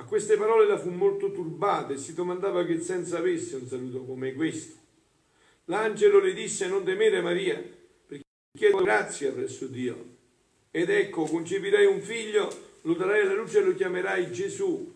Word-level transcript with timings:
A 0.00 0.04
queste 0.04 0.38
parole 0.38 0.66
la 0.66 0.78
fu 0.78 0.88
molto 0.88 1.30
turbata 1.30 1.92
e 1.92 1.98
si 1.98 2.14
domandava 2.14 2.64
che 2.64 2.80
senso 2.80 3.18
avesse 3.18 3.56
un 3.56 3.66
saluto 3.66 4.02
come 4.04 4.32
questo. 4.32 4.78
L'angelo 5.66 6.20
le 6.20 6.32
disse 6.32 6.66
non 6.68 6.84
temere 6.84 7.20
Maria, 7.20 7.62
perché 8.06 8.24
chiedo 8.56 8.78
grazia 8.78 9.30
presso 9.30 9.66
Dio. 9.66 10.16
Ed 10.70 10.88
ecco, 10.88 11.24
concepirai 11.24 11.84
un 11.84 12.00
figlio, 12.00 12.48
lo 12.82 12.94
darai 12.94 13.20
alla 13.20 13.34
luce 13.34 13.58
e 13.58 13.62
lo 13.62 13.74
chiamerai 13.74 14.32
Gesù. 14.32 14.90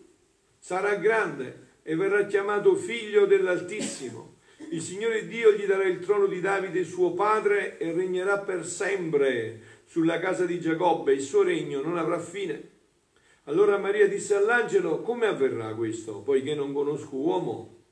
Sarà 0.57 0.95
grande 0.95 1.67
e 1.83 1.95
verrà 1.95 2.25
chiamato 2.25 2.75
figlio 2.75 3.27
dell'Altissimo. 3.27 4.39
Il 4.71 4.81
Signore 4.81 5.27
Dio 5.27 5.51
gli 5.51 5.65
darà 5.65 5.83
il 5.83 5.99
trono 5.99 6.25
di 6.25 6.41
Davide 6.41 6.83
suo 6.83 7.13
padre 7.13 7.77
e 7.77 7.91
regnerà 7.93 8.39
per 8.39 8.65
sempre 8.65 9.61
sulla 9.85 10.17
casa 10.17 10.47
di 10.47 10.59
Giacobbe. 10.59 11.13
Il 11.13 11.21
suo 11.21 11.43
regno 11.43 11.79
non 11.81 11.95
avrà 11.95 12.17
fine 12.17 12.73
allora 13.47 13.77
Maria 13.77 14.07
disse 14.07 14.33
all'angelo, 14.33 15.01
come 15.01 15.27
avverrà 15.27 15.73
questo, 15.75 16.21
poiché 16.21 16.55
non 16.55 16.73
conosco 16.73 17.15
uomo? 17.15 17.83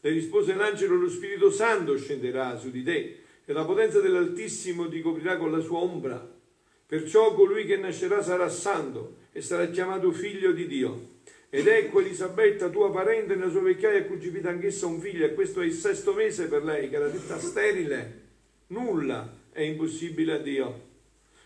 Le 0.00 0.10
rispose 0.10 0.54
l'angelo, 0.54 0.96
lo 0.96 1.08
Spirito 1.08 1.50
Santo 1.50 1.96
scenderà 1.96 2.56
su 2.58 2.70
di 2.70 2.82
te 2.82 3.18
e 3.44 3.52
la 3.52 3.64
potenza 3.64 4.00
dell'Altissimo 4.00 4.88
ti 4.88 5.00
coprirà 5.00 5.36
con 5.36 5.52
la 5.52 5.60
sua 5.60 5.78
ombra. 5.78 6.38
Perciò 6.86 7.34
colui 7.34 7.66
che 7.66 7.76
nascerà 7.76 8.20
sarà 8.20 8.48
santo 8.48 9.16
e 9.30 9.40
sarà 9.42 9.66
chiamato 9.66 10.10
figlio 10.10 10.50
di 10.50 10.66
Dio. 10.66 11.18
Ed 11.50 11.68
ecco 11.68 12.00
Elisabetta, 12.00 12.68
tua 12.68 12.90
parente, 12.90 13.36
nella 13.36 13.50
sua 13.50 13.60
vecchiaia 13.60 14.00
ha 14.00 14.06
concepito 14.06 14.48
anch'essa 14.48 14.86
un 14.86 15.00
figlio 15.00 15.24
e 15.24 15.34
questo 15.34 15.60
è 15.60 15.66
il 15.66 15.72
sesto 15.72 16.14
mese 16.14 16.48
per 16.48 16.64
lei, 16.64 16.88
che 16.88 16.96
era 16.96 17.08
detta 17.08 17.38
sterile. 17.38 18.22
Nulla 18.68 19.36
è 19.52 19.62
impossibile 19.62 20.32
a 20.32 20.38
Dio. 20.38 20.88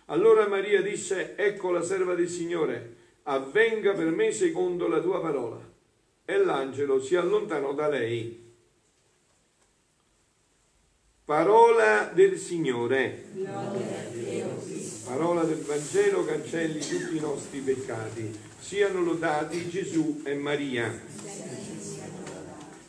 Allora 0.06 0.48
Maria 0.48 0.80
disse, 0.80 1.34
ecco 1.36 1.70
la 1.70 1.82
serva 1.82 2.14
del 2.14 2.28
Signore 2.28 3.02
avvenga 3.24 3.92
per 3.92 4.10
me 4.10 4.32
secondo 4.32 4.88
la 4.88 5.00
tua 5.00 5.20
parola. 5.20 5.72
E 6.24 6.38
l'angelo 6.38 7.02
si 7.02 7.16
allontanò 7.16 7.74
da 7.74 7.88
lei. 7.88 8.42
Parola 11.24 12.10
del 12.12 12.38
Signore. 12.38 13.24
Parola 15.04 15.44
del 15.44 15.60
Vangelo 15.60 16.24
cancelli 16.24 16.80
tutti 16.80 17.16
i 17.16 17.20
nostri 17.20 17.60
peccati. 17.60 18.38
Siano 18.58 19.02
lodati 19.02 19.68
Gesù 19.68 20.22
e 20.24 20.34
Maria. 20.34 21.00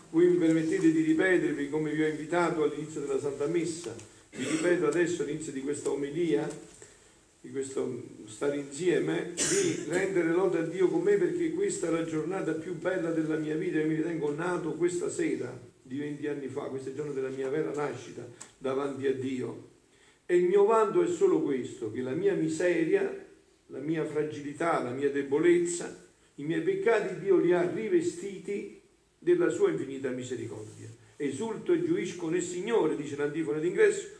Voi 0.10 0.28
mi 0.28 0.38
permettete 0.38 0.92
di 0.92 1.02
ripetervi 1.02 1.70
come 1.70 1.92
vi 1.92 2.04
ho 2.04 2.08
invitato 2.08 2.64
all'inizio 2.64 3.02
della 3.02 3.20
Santa 3.20 3.48
Messa. 3.48 3.94
Vi 4.32 4.44
ripeto 4.44 4.88
adesso 4.88 5.24
all'inizio 5.24 5.52
di 5.52 5.62
questa 5.62 5.90
omelia 5.90 6.48
di 7.46 7.52
questo 7.52 8.02
stare 8.26 8.58
insieme, 8.58 9.34
di 9.36 9.86
rendere 9.88 10.32
lode 10.32 10.58
a 10.58 10.62
Dio 10.64 10.90
con 10.90 11.04
me 11.04 11.16
perché 11.16 11.52
questa 11.52 11.88
è 11.88 11.92
la 11.92 12.04
giornata 12.04 12.54
più 12.54 12.74
bella 12.74 13.12
della 13.12 13.38
mia 13.38 13.56
vita, 13.56 13.78
io 13.78 13.86
mi 13.86 13.94
ritengo 13.94 14.34
nato 14.34 14.74
questa 14.74 15.10
sera 15.10 15.56
di 15.80 16.00
20 16.00 16.26
anni 16.26 16.48
fa, 16.48 16.62
questo 16.64 16.88
è 16.88 16.90
il 16.90 16.98
giorno 16.98 17.14
della 17.14 17.30
mia 17.30 17.48
vera 17.50 17.72
nascita 17.72 18.28
davanti 18.58 19.06
a 19.06 19.14
Dio. 19.14 19.74
E 20.26 20.38
il 20.38 20.46
mio 20.46 20.66
vanto 20.66 21.04
è 21.04 21.08
solo 21.08 21.44
questo, 21.44 21.92
che 21.92 22.02
la 22.02 22.14
mia 22.14 22.34
miseria, 22.34 23.26
la 23.68 23.80
mia 23.80 24.04
fragilità, 24.06 24.82
la 24.82 24.90
mia 24.90 25.12
debolezza, 25.12 26.04
i 26.36 26.44
miei 26.44 26.62
peccati 26.62 27.20
Dio 27.20 27.38
li 27.38 27.54
ha 27.54 27.70
rivestiti 27.70 28.82
della 29.20 29.50
sua 29.50 29.70
infinita 29.70 30.10
misericordia. 30.10 30.90
Esulto 31.16 31.74
e 31.74 31.84
giuisco 31.84 32.28
nel 32.28 32.42
Signore, 32.42 32.96
dice 32.96 33.16
l'antifona 33.16 33.60
d'ingresso, 33.60 34.15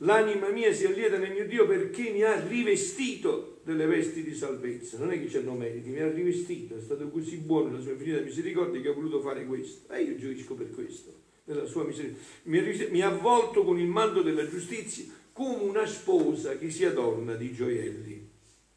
L'anima 0.00 0.50
mia 0.50 0.74
si 0.74 0.84
allieta 0.84 1.16
nel 1.16 1.32
mio 1.32 1.46
Dio 1.46 1.66
perché 1.66 2.10
mi 2.10 2.22
ha 2.22 2.38
rivestito 2.46 3.60
delle 3.62 3.86
vesti 3.86 4.22
di 4.22 4.34
salvezza. 4.34 4.98
Non 4.98 5.10
è 5.10 5.18
che 5.18 5.26
c'è 5.26 5.40
no 5.40 5.54
meriti, 5.54 5.88
mi 5.88 6.00
ha 6.00 6.10
rivestito, 6.10 6.76
è 6.76 6.80
stato 6.80 7.08
così 7.08 7.38
buono 7.38 7.68
nella 7.68 7.80
sua 7.80 7.92
infinita 7.92 8.20
misericordia 8.20 8.80
che 8.80 8.88
ha 8.88 8.92
voluto 8.92 9.20
fare 9.20 9.46
questo. 9.46 9.90
E 9.92 10.02
io 10.02 10.16
gioisco 10.16 10.54
per 10.54 10.70
questo, 10.70 11.14
nella 11.44 11.64
sua 11.64 11.84
misericordia. 11.84 12.90
Mi 12.90 13.00
ha 13.00 13.08
avvolto 13.08 13.64
con 13.64 13.78
il 13.78 13.86
manto 13.86 14.20
della 14.20 14.46
giustizia 14.46 15.04
come 15.32 15.62
una 15.62 15.86
sposa 15.86 16.58
che 16.58 16.70
si 16.70 16.84
adorna 16.84 17.34
di 17.34 17.52
gioielli. 17.54 18.28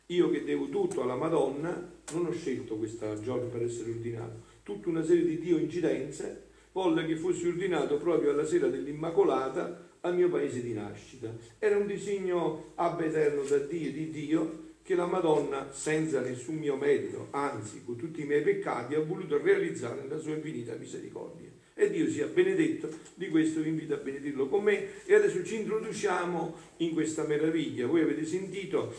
Io 0.07 0.29
che 0.29 0.43
devo 0.43 0.69
tutto 0.69 1.01
alla 1.01 1.15
Madonna, 1.15 1.97
non 2.13 2.25
ho 2.25 2.31
scelto 2.31 2.77
questa 2.77 3.19
giorno 3.19 3.49
per 3.49 3.63
essere 3.63 3.91
ordinato. 3.91 4.41
Tutta 4.63 4.87
una 4.87 5.03
serie 5.03 5.25
di 5.25 5.39
Dio 5.39 5.57
incidenze 5.57 6.47
volle 6.71 7.05
che 7.05 7.17
fossi 7.17 7.45
ordinato 7.45 7.97
proprio 7.97 8.31
alla 8.31 8.45
sera 8.45 8.67
dell'Immacolata 8.67 9.87
al 10.01 10.15
mio 10.15 10.29
paese 10.29 10.61
di 10.61 10.73
nascita. 10.73 11.35
Era 11.57 11.77
un 11.77 11.87
disegno 11.87 12.71
ab 12.75 13.01
eterno 13.01 13.43
da 13.43 13.57
Dio, 13.57 13.91
di 13.91 14.09
Dio, 14.09 14.67
che 14.89 14.95
la 14.95 15.05
Madonna, 15.05 15.71
senza 15.71 16.19
nessun 16.21 16.55
mio 16.55 16.75
merito, 16.75 17.27
anzi 17.31 17.83
con 17.85 17.95
tutti 17.95 18.21
i 18.21 18.25
miei 18.25 18.41
peccati, 18.41 18.95
ha 18.95 18.99
voluto 18.99 19.39
realizzare 19.41 20.01
nella 20.01 20.17
sua 20.17 20.33
infinita 20.33 20.73
misericordia. 20.75 21.47
E 21.75 21.89
Dio 21.91 22.09
sia 22.09 22.25
benedetto, 22.25 22.89
di 23.13 23.29
questo 23.29 23.61
vi 23.61 23.69
invito 23.69 23.93
a 23.93 23.97
benedirlo 23.97 24.47
con 24.47 24.63
me 24.63 25.05
e 25.05 25.13
adesso 25.13 25.45
ci 25.45 25.57
introduciamo 25.57 26.55
in 26.77 26.93
questa 26.93 27.23
meraviglia. 27.25 27.85
Voi 27.85 28.01
avete 28.01 28.25
sentito, 28.25 28.93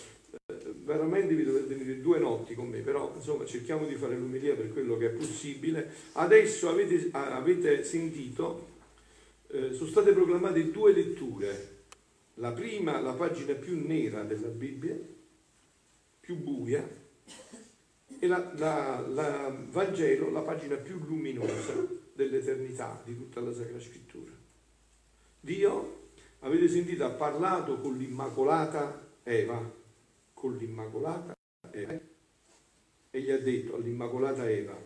eh, 0.46 0.54
veramente 0.84 1.34
vi 1.34 1.42
dovete 1.42 1.74
venire 1.74 2.00
due 2.00 2.18
notti 2.18 2.54
con 2.54 2.68
me, 2.68 2.78
però 2.78 3.12
insomma 3.14 3.44
cerchiamo 3.44 3.86
di 3.86 3.96
fare 3.96 4.16
l'umilia 4.16 4.54
per 4.54 4.72
quello 4.72 4.96
che 4.96 5.06
è 5.06 5.10
possibile. 5.10 5.90
Adesso 6.12 6.68
avete, 6.68 7.08
avete 7.10 7.84
sentito 7.84 8.69
eh, 9.50 9.72
sono 9.72 9.90
state 9.90 10.12
proclamate 10.12 10.70
due 10.70 10.92
letture. 10.92 11.78
La 12.34 12.52
prima, 12.52 13.00
la 13.00 13.12
pagina 13.12 13.54
più 13.54 13.86
nera 13.86 14.22
della 14.22 14.48
Bibbia, 14.48 14.96
più 16.20 16.36
buia, 16.36 16.88
e 18.18 18.26
la, 18.26 18.52
la, 18.56 19.04
la 19.08 19.56
Vangelo, 19.70 20.30
la 20.30 20.42
pagina 20.42 20.76
più 20.76 20.98
luminosa 20.98 21.86
dell'eternità 22.12 23.02
di 23.04 23.16
tutta 23.16 23.40
la 23.40 23.52
Sacra 23.52 23.80
Scrittura. 23.80 24.32
Dio, 25.40 26.08
avete 26.40 26.68
sentito, 26.68 27.04
ha 27.04 27.10
parlato 27.10 27.80
con 27.80 27.96
l'Immacolata 27.96 29.08
Eva, 29.22 29.72
con 30.32 30.56
l'Immacolata 30.56 31.36
Eva, 31.70 31.98
e 33.10 33.20
gli 33.20 33.30
ha 33.30 33.38
detto 33.38 33.74
all'Immacolata 33.74 34.48
Eva. 34.48 34.78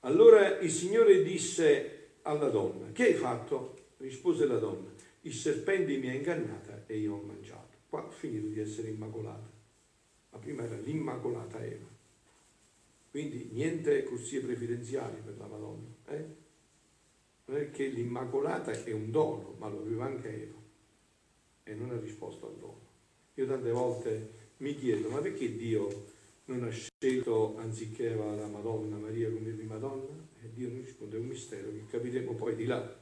Allora 0.00 0.58
il 0.58 0.70
Signore 0.70 1.22
disse 1.22 1.95
alla 2.26 2.48
donna, 2.48 2.90
che 2.92 3.04
hai 3.04 3.14
fatto? 3.14 3.84
Rispose 3.98 4.46
la 4.46 4.58
donna, 4.58 4.90
il 5.22 5.32
serpente 5.32 5.96
mi 5.96 6.08
ha 6.08 6.12
ingannata 6.12 6.84
e 6.86 6.98
io 6.98 7.14
ho 7.14 7.22
mangiato. 7.22 7.76
Qua 7.88 8.04
ho 8.04 8.10
finito 8.10 8.48
di 8.48 8.60
essere 8.60 8.88
immacolata. 8.88 9.48
La 10.30 10.38
prima 10.38 10.64
era 10.64 10.76
l'immacolata 10.76 11.64
Eva. 11.64 11.86
Quindi 13.10 13.48
niente 13.52 14.02
corsie 14.04 14.40
preferenziali 14.40 15.20
per 15.24 15.36
la 15.38 15.46
Madonna. 15.46 15.86
Eh? 16.08 16.24
Non 17.46 17.56
è 17.58 17.70
che 17.70 17.86
l'immacolata 17.86 18.72
è 18.72 18.92
un 18.92 19.10
dono, 19.10 19.54
ma 19.58 19.68
lo 19.68 19.80
aveva 19.80 20.04
anche 20.04 20.42
Eva. 20.42 20.58
E 21.62 21.74
non 21.74 21.90
ha 21.90 21.98
risposto 21.98 22.48
al 22.48 22.56
dono. 22.56 22.80
Io 23.34 23.46
tante 23.46 23.70
volte 23.70 24.30
mi 24.58 24.74
chiedo, 24.74 25.08
ma 25.08 25.20
perché 25.20 25.56
Dio 25.56 26.14
non 26.46 26.64
ha 26.64 26.70
scelto 26.70 27.56
anziché 27.56 28.14
la 28.14 28.46
Madonna, 28.46 28.96
Maria 28.96 29.30
come 29.30 29.50
prima 29.52 29.78
donna? 29.78 30.34
E 30.46 30.50
Dio 30.54 30.68
non 30.68 30.80
risponde, 30.80 31.16
è 31.16 31.20
un 31.20 31.26
mistero 31.26 31.70
che 31.70 31.84
capiremo 31.90 32.34
poi 32.34 32.54
di 32.54 32.66
là. 32.66 32.96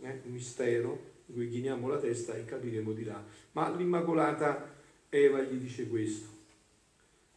Eh? 0.00 0.20
Un 0.24 0.32
mistero 0.32 1.16
in 1.26 1.34
cui 1.34 1.50
chiniamo 1.50 1.88
la 1.88 1.98
testa 1.98 2.34
e 2.34 2.44
capiremo 2.44 2.92
di 2.92 3.04
là. 3.04 3.22
Ma 3.52 3.74
l'Immacolata 3.74 4.74
Eva 5.10 5.42
gli 5.42 5.58
dice 5.58 5.86
questo. 5.86 6.26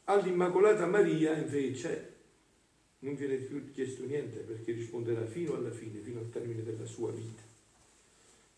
All'Immacolata 0.05 0.85
Maria 0.85 1.35
invece 1.35 2.09
non 2.99 3.15
viene 3.15 3.35
più 3.35 3.71
chiesto 3.71 4.05
niente 4.05 4.39
perché 4.39 4.71
risponderà 4.71 5.25
fino 5.25 5.55
alla 5.55 5.71
fine, 5.71 5.99
fino 5.99 6.19
al 6.19 6.29
termine 6.29 6.63
della 6.63 6.85
sua 6.85 7.11
vita. 7.11 7.41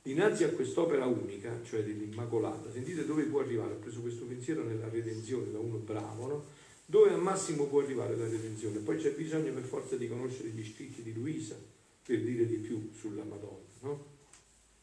Dinanzi 0.01 0.43
a 0.43 0.49
quest'opera 0.49 1.05
unica, 1.05 1.59
cioè 1.63 1.81
dell'Immacolata, 1.83 2.69
sentite 2.69 3.05
dove 3.05 3.23
può 3.23 3.39
arrivare, 3.39 3.73
ho 3.73 3.77
preso 3.77 4.01
questo 4.01 4.25
pensiero 4.25 4.63
nella 4.63 4.89
redenzione 4.89 5.49
da 5.49 5.59
uno 5.59 5.77
bravo, 5.77 6.27
no? 6.27 6.45
Dove 6.85 7.11
al 7.11 7.21
massimo 7.21 7.65
può 7.65 7.81
arrivare 7.81 8.15
la 8.15 8.27
redenzione. 8.27 8.79
Poi 8.79 8.97
c'è 8.97 9.11
bisogno 9.11 9.51
per 9.53 9.63
forza 9.63 9.95
di 9.95 10.07
conoscere 10.07 10.49
gli 10.49 10.65
scritti 10.65 11.01
di 11.01 11.13
Luisa 11.13 11.55
per 12.03 12.21
dire 12.21 12.45
di 12.45 12.57
più 12.57 12.91
sulla 12.93 13.23
Madonna. 13.23 13.69
No? 13.81 14.05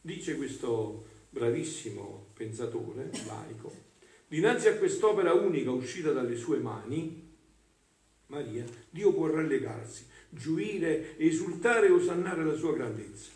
Dice 0.01 0.35
questo 0.35 1.05
bravissimo 1.29 2.29
pensatore 2.33 3.11
laico, 3.25 3.71
dinanzi 4.27 4.67
a 4.67 4.77
quest'opera 4.77 5.33
unica 5.33 5.71
uscita 5.71 6.11
dalle 6.11 6.35
sue 6.35 6.57
mani, 6.57 7.29
Maria, 8.27 8.65
Dio 8.89 9.13
può 9.13 9.27
rallegarsi, 9.27 10.05
gioire, 10.29 11.17
esultare 11.17 11.87
e 11.87 11.91
osannare 11.91 12.43
la 12.43 12.55
sua 12.55 12.73
grandezza. 12.73 13.29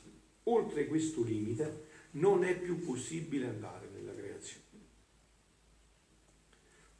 Oltre 0.44 0.88
questo 0.88 1.22
limite 1.24 1.84
non 2.12 2.44
è 2.44 2.58
più 2.58 2.80
possibile 2.80 3.48
andare 3.48 3.90
nella 3.94 4.14
creazione. 4.14 4.64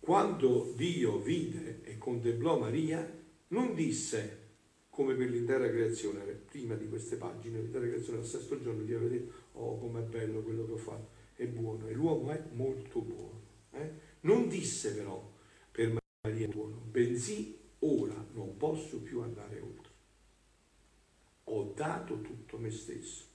Quando 0.06 0.72
Dio 0.76 1.18
vide 1.18 1.82
e 1.82 1.98
contemplò 1.98 2.60
Maria, 2.60 3.12
non 3.48 3.74
disse 3.74 4.44
come 4.88 5.16
per 5.16 5.32
l'intera 5.32 5.68
creazione, 5.68 6.22
prima 6.22 6.76
di 6.76 6.88
queste 6.88 7.16
pagine, 7.16 7.60
l'intera 7.60 7.88
creazione 7.88 8.20
al 8.20 8.26
sesto 8.26 8.62
giorno 8.62 8.84
Dio 8.84 8.98
aveva 8.98 9.12
detto, 9.12 9.34
oh 9.54 9.80
com'è 9.80 10.02
bello 10.02 10.44
quello 10.44 10.64
che 10.68 10.74
ho 10.74 10.78
fatto, 10.78 11.08
è 11.34 11.48
buono, 11.48 11.88
e 11.88 11.94
l'uomo 11.94 12.30
è 12.30 12.44
molto 12.52 13.02
buono. 13.02 13.42
Eh? 13.72 13.92
Non 14.20 14.48
disse 14.48 14.94
però 14.94 15.28
per 15.72 15.98
Maria 16.22 16.46
è 16.46 16.50
buono, 16.52 16.76
bensì 16.76 17.58
ora 17.80 18.24
non 18.34 18.58
posso 18.58 19.02
più 19.02 19.22
andare 19.22 19.60
oltre. 19.60 19.92
Ho 21.46 21.74
dato 21.76 22.22
tutto 22.22 22.60
me 22.60 22.70
stesso, 22.70 23.26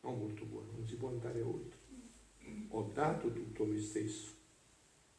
non 0.00 0.18
molto 0.18 0.46
buono, 0.46 0.70
non 0.72 0.86
si 0.86 0.96
può 0.96 1.10
andare 1.10 1.42
oltre. 1.42 1.78
Ho 2.68 2.90
dato 2.94 3.30
tutto 3.30 3.66
me 3.66 3.78
stesso, 3.78 4.40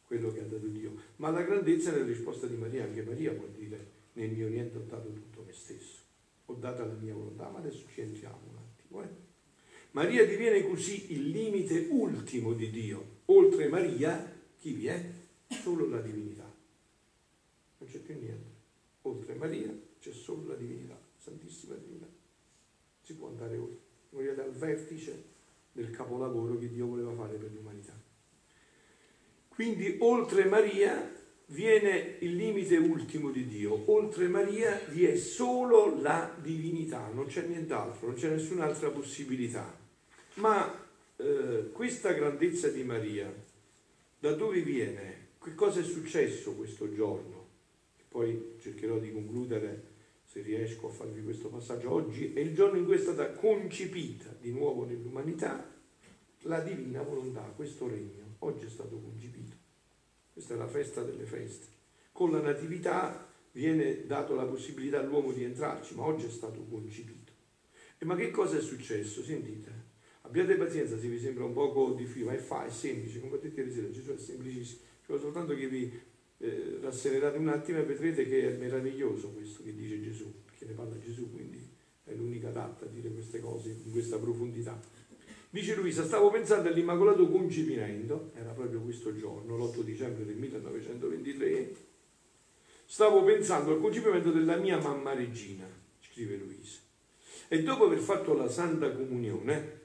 quello 0.06 0.32
che 0.32 0.40
ha 0.40 0.44
dato 0.44 0.66
Dio. 0.66 0.94
Ma 1.16 1.30
la 1.30 1.42
grandezza 1.42 1.92
è 1.92 1.98
la 1.98 2.04
risposta 2.04 2.46
di 2.46 2.56
Maria, 2.56 2.84
anche 2.84 3.02
Maria 3.02 3.32
può 3.32 3.46
dire 3.46 4.02
nel 4.14 4.30
mio 4.30 4.48
niente 4.48 4.78
ho 4.78 4.82
dato 4.82 5.12
tutto 5.12 5.42
me 5.44 5.52
stesso, 5.52 5.98
ho 6.46 6.54
dato 6.54 6.84
la 6.84 6.92
mia 6.92 7.14
volontà, 7.14 7.48
ma 7.48 7.58
adesso 7.58 7.84
ci 7.88 8.00
entriamo 8.00 8.38
un 8.50 8.56
attimo. 8.56 9.02
Eh? 9.02 9.08
Maria 9.92 10.24
diviene 10.26 10.66
così 10.66 11.12
il 11.12 11.30
limite 11.30 11.88
ultimo 11.90 12.52
di 12.52 12.70
Dio. 12.70 13.22
Oltre 13.26 13.68
Maria, 13.68 14.32
chi 14.58 14.72
vi 14.72 14.86
è? 14.86 15.10
Solo 15.48 15.88
la 15.88 16.00
divinità. 16.00 16.52
Non 17.78 17.88
c'è 17.88 17.98
più 17.98 18.14
niente. 18.14 18.52
Oltre 19.02 19.34
Maria 19.34 19.72
c'è 19.98 20.12
solo 20.12 20.48
la 20.48 20.54
divinità, 20.54 20.98
Santissima 21.18 21.74
Divinità. 21.74 22.06
Si 23.02 23.14
può 23.14 23.28
andare 23.28 23.56
oltre. 23.56 23.78
Voi 24.10 24.28
al 24.28 24.52
vertice 24.52 25.24
del 25.72 25.90
capolavoro 25.90 26.58
che 26.58 26.68
Dio 26.68 26.86
voleva 26.86 27.12
fare 27.14 27.36
per 27.36 27.52
l'umanità. 27.52 27.92
Quindi 29.54 29.96
oltre 30.00 30.44
Maria 30.46 31.12
viene 31.46 32.16
il 32.20 32.34
limite 32.34 32.76
ultimo 32.76 33.30
di 33.30 33.46
Dio. 33.46 33.84
Oltre 33.90 34.28
Maria 34.28 34.80
vi 34.88 35.04
è 35.04 35.16
solo 35.16 36.00
la 36.00 36.34
divinità, 36.40 37.08
non 37.12 37.26
c'è 37.26 37.46
nient'altro, 37.46 38.08
non 38.08 38.16
c'è 38.16 38.30
nessun'altra 38.30 38.90
possibilità. 38.90 39.78
Ma 40.34 40.82
eh, 41.16 41.70
questa 41.72 42.12
grandezza 42.12 42.68
di 42.68 42.82
Maria, 42.82 43.32
da 44.18 44.32
dove 44.32 44.60
viene? 44.62 45.22
Che 45.40 45.54
cosa 45.54 45.80
è 45.80 45.84
successo 45.84 46.54
questo 46.54 46.92
giorno? 46.92 47.46
Poi 48.08 48.54
cercherò 48.60 48.98
di 48.98 49.12
concludere, 49.12 49.92
se 50.24 50.40
riesco 50.40 50.88
a 50.88 50.90
farvi 50.90 51.22
questo 51.22 51.48
passaggio. 51.48 51.92
Oggi 51.92 52.32
è 52.32 52.40
il 52.40 52.54
giorno 52.54 52.78
in 52.78 52.86
cui 52.86 52.94
è 52.94 52.98
stata 52.98 53.30
concepita 53.32 54.34
di 54.40 54.50
nuovo 54.50 54.84
nell'umanità 54.84 55.70
la 56.46 56.60
divina 56.60 57.02
volontà, 57.02 57.42
questo 57.54 57.86
regno. 57.86 58.23
Oggi 58.44 58.66
è 58.66 58.68
stato 58.68 58.98
concepito. 58.98 59.56
Questa 60.34 60.52
è 60.52 60.56
la 60.58 60.66
festa 60.66 61.02
delle 61.02 61.24
feste. 61.24 61.66
Con 62.12 62.30
la 62.30 62.40
natività 62.40 63.26
viene 63.52 64.04
dato 64.04 64.34
la 64.34 64.44
possibilità 64.44 65.00
all'uomo 65.00 65.32
di 65.32 65.44
entrarci, 65.44 65.94
ma 65.94 66.04
oggi 66.04 66.26
è 66.26 66.30
stato 66.30 66.62
concepito. 66.68 67.32
E 67.96 68.04
ma 68.04 68.14
che 68.16 68.30
cosa 68.30 68.58
è 68.58 68.60
successo? 68.60 69.22
Sentite, 69.22 69.70
abbiate 70.22 70.56
pazienza 70.56 70.98
se 70.98 71.08
vi 71.08 71.18
sembra 71.18 71.44
un 71.44 71.54
poco 71.54 71.94
difficile, 71.94 72.26
ma 72.26 72.32
è, 72.32 72.36
fa, 72.36 72.66
è 72.66 72.70
semplice, 72.70 73.18
come 73.18 73.32
potete 73.32 73.66
dire, 73.66 73.90
Gesù 73.90 74.12
è 74.12 74.18
semplicissimo. 74.18 74.80
Ci 74.82 75.06
vuole 75.06 75.22
soltanto 75.22 75.54
che 75.54 75.66
vi 75.66 76.00
eh, 76.36 76.78
rasserenate 76.82 77.38
un 77.38 77.48
attimo 77.48 77.78
e 77.78 77.84
vedrete 77.84 78.28
che 78.28 78.54
è 78.54 78.58
meraviglioso 78.58 79.30
questo 79.30 79.62
che 79.62 79.74
dice 79.74 80.02
Gesù, 80.02 80.30
perché 80.44 80.66
ne 80.66 80.72
parla 80.72 80.98
Gesù, 80.98 81.32
quindi 81.32 81.66
è 82.04 82.12
l'unica 82.12 82.48
adatta 82.48 82.84
a 82.84 82.88
dire 82.88 83.08
queste 83.10 83.40
cose 83.40 83.70
in 83.70 83.90
questa 83.90 84.18
profondità. 84.18 84.78
Dice 85.54 85.76
Luisa, 85.76 86.02
stavo 86.02 86.32
pensando 86.32 86.68
all'Immacolato 86.68 87.28
Concepimento, 87.28 88.32
era 88.34 88.50
proprio 88.50 88.80
questo 88.80 89.14
giorno, 89.14 89.56
l'8 89.56 89.82
dicembre 89.82 90.24
del 90.24 90.34
1923, 90.34 91.76
stavo 92.84 93.22
pensando 93.22 93.70
al 93.70 93.80
concepimento 93.80 94.32
della 94.32 94.56
mia 94.56 94.80
mamma 94.80 95.14
regina, 95.14 95.64
scrive 96.00 96.38
Luisa. 96.38 96.80
E 97.46 97.62
dopo 97.62 97.84
aver 97.84 98.00
fatto 98.00 98.34
la 98.34 98.48
Santa 98.48 98.90
Comunione, 98.90 99.82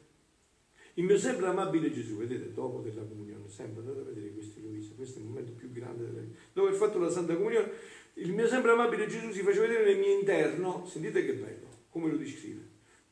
il 0.95 1.03
mio 1.03 1.19
sempre 1.19 1.45
amabile 1.45 1.93
Gesù, 1.93 2.15
vedete, 2.15 2.51
dopo 2.51 2.79
della 2.79 3.03
comunione, 3.03 3.47
sempre 3.47 3.81
andate 3.81 3.99
a 3.99 4.03
vedere 4.05 4.33
questo 4.33 4.59
Luisa, 4.61 4.95
questo 4.95 5.19
è 5.19 5.21
il 5.21 5.27
momento 5.27 5.51
più 5.51 5.71
grande 5.71 6.03
della 6.03 6.21
vita. 6.21 6.39
Dopo 6.51 6.65
aver 6.65 6.79
fatto 6.79 6.97
la 6.97 7.11
Santa 7.11 7.35
Comunione, 7.35 7.69
il 8.15 8.33
mio 8.33 8.47
sempre 8.47 8.71
amabile 8.71 9.05
Gesù 9.05 9.29
si 9.29 9.43
faceva 9.43 9.67
vedere 9.67 9.93
nel 9.93 9.99
mio 9.99 10.17
interno, 10.17 10.87
sentite 10.87 11.23
che 11.23 11.33
bello, 11.35 11.67
come 11.89 12.09
lo 12.09 12.17
descrive 12.17 12.68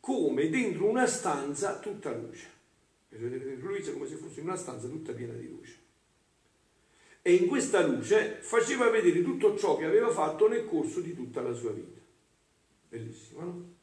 come 0.07 0.47
dentro 0.47 0.87
una 0.87 1.05
stanza 1.05 1.79
tutta 1.79 2.15
luce. 2.15 2.47
Vedete 3.09 3.55
Luisa 3.55 3.91
come 3.91 4.07
se 4.07 4.15
fosse 4.15 4.39
una 4.39 4.55
stanza 4.55 4.87
tutta 4.87 5.11
piena 5.11 5.33
di 5.33 5.49
luce. 5.49 5.75
E 7.21 7.33
in 7.33 7.47
questa 7.47 7.85
luce 7.85 8.37
faceva 8.39 8.89
vedere 8.89 9.21
tutto 9.21 9.57
ciò 9.57 9.75
che 9.75 9.83
aveva 9.83 10.09
fatto 10.09 10.47
nel 10.47 10.63
corso 10.63 11.01
di 11.01 11.13
tutta 11.13 11.41
la 11.41 11.51
sua 11.51 11.71
vita. 11.71 11.99
Bellissimo, 12.87 13.41
no? 13.41 13.73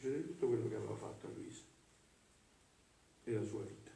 Vedere 0.00 0.24
tutto 0.28 0.46
quello 0.46 0.70
che 0.70 0.76
aveva 0.76 0.94
fatto 0.94 1.26
a 1.26 1.30
Luisa 1.36 1.60
nella 3.24 3.44
sua 3.44 3.60
vita. 3.60 3.90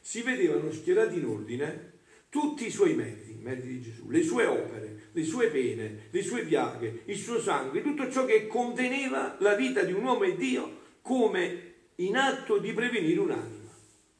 Si 0.00 0.22
vedevano 0.22 0.72
schierati 0.72 1.18
in 1.18 1.26
ordine 1.26 1.92
tutti 2.30 2.64
i 2.64 2.70
suoi 2.70 2.94
meriti, 2.94 3.32
i 3.32 3.42
meriti 3.42 3.66
di 3.66 3.82
Gesù, 3.82 4.08
le 4.08 4.22
sue 4.22 4.46
opere, 4.46 5.10
le 5.12 5.24
sue 5.24 5.48
pene, 5.48 6.08
le 6.08 6.22
sue 6.22 6.42
piaghe, 6.46 7.02
il 7.04 7.18
suo 7.18 7.38
sangue, 7.38 7.82
tutto 7.82 8.10
ciò 8.10 8.24
che 8.24 8.46
conteneva 8.46 9.36
la 9.40 9.54
vita 9.54 9.82
di 9.82 9.92
un 9.92 10.02
uomo 10.02 10.22
e 10.22 10.36
Dio 10.36 10.84
come 11.06 11.74
in 11.96 12.16
atto 12.16 12.58
di 12.58 12.72
prevenire 12.72 13.20
un'anima. 13.20 13.70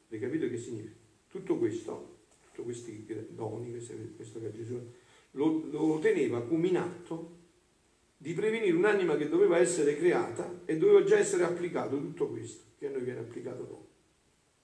Avete 0.07 0.25
capito 0.25 0.47
che 0.47 0.57
significa? 0.57 0.95
Tutto 1.27 1.57
questo, 1.57 2.19
tutti 2.45 2.63
questi 2.63 3.05
doni, 3.31 3.71
questo 4.15 4.39
che 4.39 4.53
Gesù 4.53 4.79
lo, 5.31 5.63
lo 5.69 5.99
teneva 5.99 6.41
come 6.43 6.69
in 6.69 6.77
atto 6.77 7.35
di 8.15 8.31
prevenire 8.33 8.71
un'anima 8.71 9.17
che 9.17 9.27
doveva 9.27 9.57
essere 9.57 9.97
creata 9.97 10.61
e 10.63 10.77
doveva 10.77 11.03
già 11.03 11.17
essere 11.17 11.43
applicato 11.43 11.97
tutto 11.97 12.29
questo 12.29 12.63
che 12.79 12.87
a 12.87 12.91
noi 12.91 13.01
viene 13.01 13.19
applicato 13.19 13.63
dopo. 13.63 13.87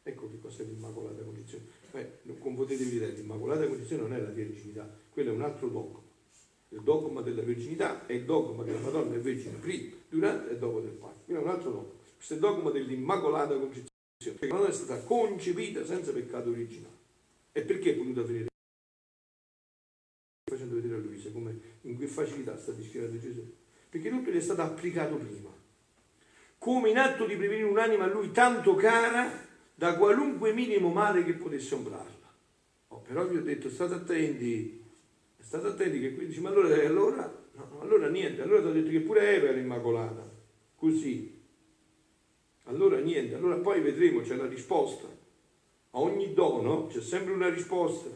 Ecco 0.04 0.30
che 0.30 0.40
cos'è 0.40 0.64
l'Immacolata 0.64 1.22
Condizione. 1.24 1.66
Eh, 1.92 2.20
come 2.40 2.56
potete 2.56 2.86
vedere, 2.86 3.12
l'Immacolata 3.12 3.68
Condizione 3.68 4.02
non 4.02 4.14
è 4.14 4.22
la 4.22 4.30
Verginità, 4.30 4.90
quello 5.10 5.32
è 5.32 5.34
un 5.34 5.42
altro 5.42 5.68
dogma. 5.68 6.00
Il 6.70 6.82
dogma 6.84 7.22
della 7.22 7.42
Verginità 7.42 8.06
è 8.06 8.14
il 8.14 8.24
dogma 8.24 8.64
che 8.64 8.72
la 8.72 8.80
Madonna 8.80 9.14
è 9.14 9.20
Vergine 9.20 9.58
prima, 9.58 9.94
durante 10.08 10.52
e 10.52 10.58
dopo 10.58 10.80
del 10.80 10.92
parto. 10.92 11.20
Quindi 11.26 11.44
è 11.44 11.46
un 11.46 11.52
altro 11.52 11.70
dogma. 11.70 12.02
Questo 12.26 12.36
è 12.36 12.50
il 12.50 12.56
dogma 12.56 12.72
dell'Immacolata 12.72 13.54
Concezione, 13.54 13.90
la 14.40 14.48
Madonna 14.48 14.70
è 14.70 14.72
stata 14.74 15.04
concepita 15.04 15.84
senza 15.84 16.14
peccato 16.14 16.52
originale. 16.52 16.96
E 17.52 17.64
perché 17.64 17.92
è 17.92 17.96
potuta 17.96 18.22
venire? 18.22 18.48
Facendo 20.50 20.76
vedere 20.76 20.96
a 20.96 20.98
Luisa 21.00 21.32
come 21.32 21.60
in 21.82 22.00
che 22.00 22.08
facilità 22.08 22.58
sta 22.58 22.72
descrivendo 22.72 23.20
Gesù. 23.20 23.54
Perché 23.90 24.10
tutto 24.10 24.32
gli 24.32 24.38
è 24.38 24.40
stato 24.40 24.62
applicato 24.62 25.18
prima. 25.18 25.50
Come 26.60 26.92
in 26.92 26.98
atto 26.98 27.26
di 27.26 27.36
prevenire 27.36 27.68
un'anima 27.68 28.06
a 28.06 28.08
lui 28.08 28.32
tanto 28.32 28.74
cara 28.76 29.30
da 29.76 29.98
qualunque 29.98 30.54
minimo 30.54 30.94
male 30.94 31.26
che 31.26 31.34
potesse 31.34 31.76
ombrarla. 31.76 32.34
Oh, 32.88 33.00
però 33.00 33.28
vi 33.28 33.36
ho 33.36 33.42
detto, 33.42 33.70
state 33.70 33.96
attenti, 33.96 34.82
state 35.40 35.68
attenti 35.68 36.00
che 36.00 36.16
qui 36.16 36.28
dice, 36.28 36.40
ma 36.40 36.52
allora, 36.52 36.74
allora, 36.74 37.48
no, 37.56 37.82
allora 37.82 38.08
niente, 38.08 38.42
allora 38.42 38.62
ti 38.62 38.68
ho 38.68 38.72
detto 38.72 38.92
che 38.92 39.02
pure 39.02 39.36
Eva 39.36 39.50
era 39.50 39.60
immacolata, 39.60 40.32
così, 40.78 41.33
allora 42.66 42.98
niente, 43.00 43.36
allora 43.36 43.58
poi 43.58 43.82
vedremo, 43.82 44.22
c'è 44.22 44.36
la 44.36 44.48
risposta. 44.48 45.08
A 45.92 46.00
ogni 46.00 46.34
dono 46.34 46.88
c'è 46.88 47.02
sempre 47.02 47.34
una 47.34 47.50
risposta. 47.50 48.10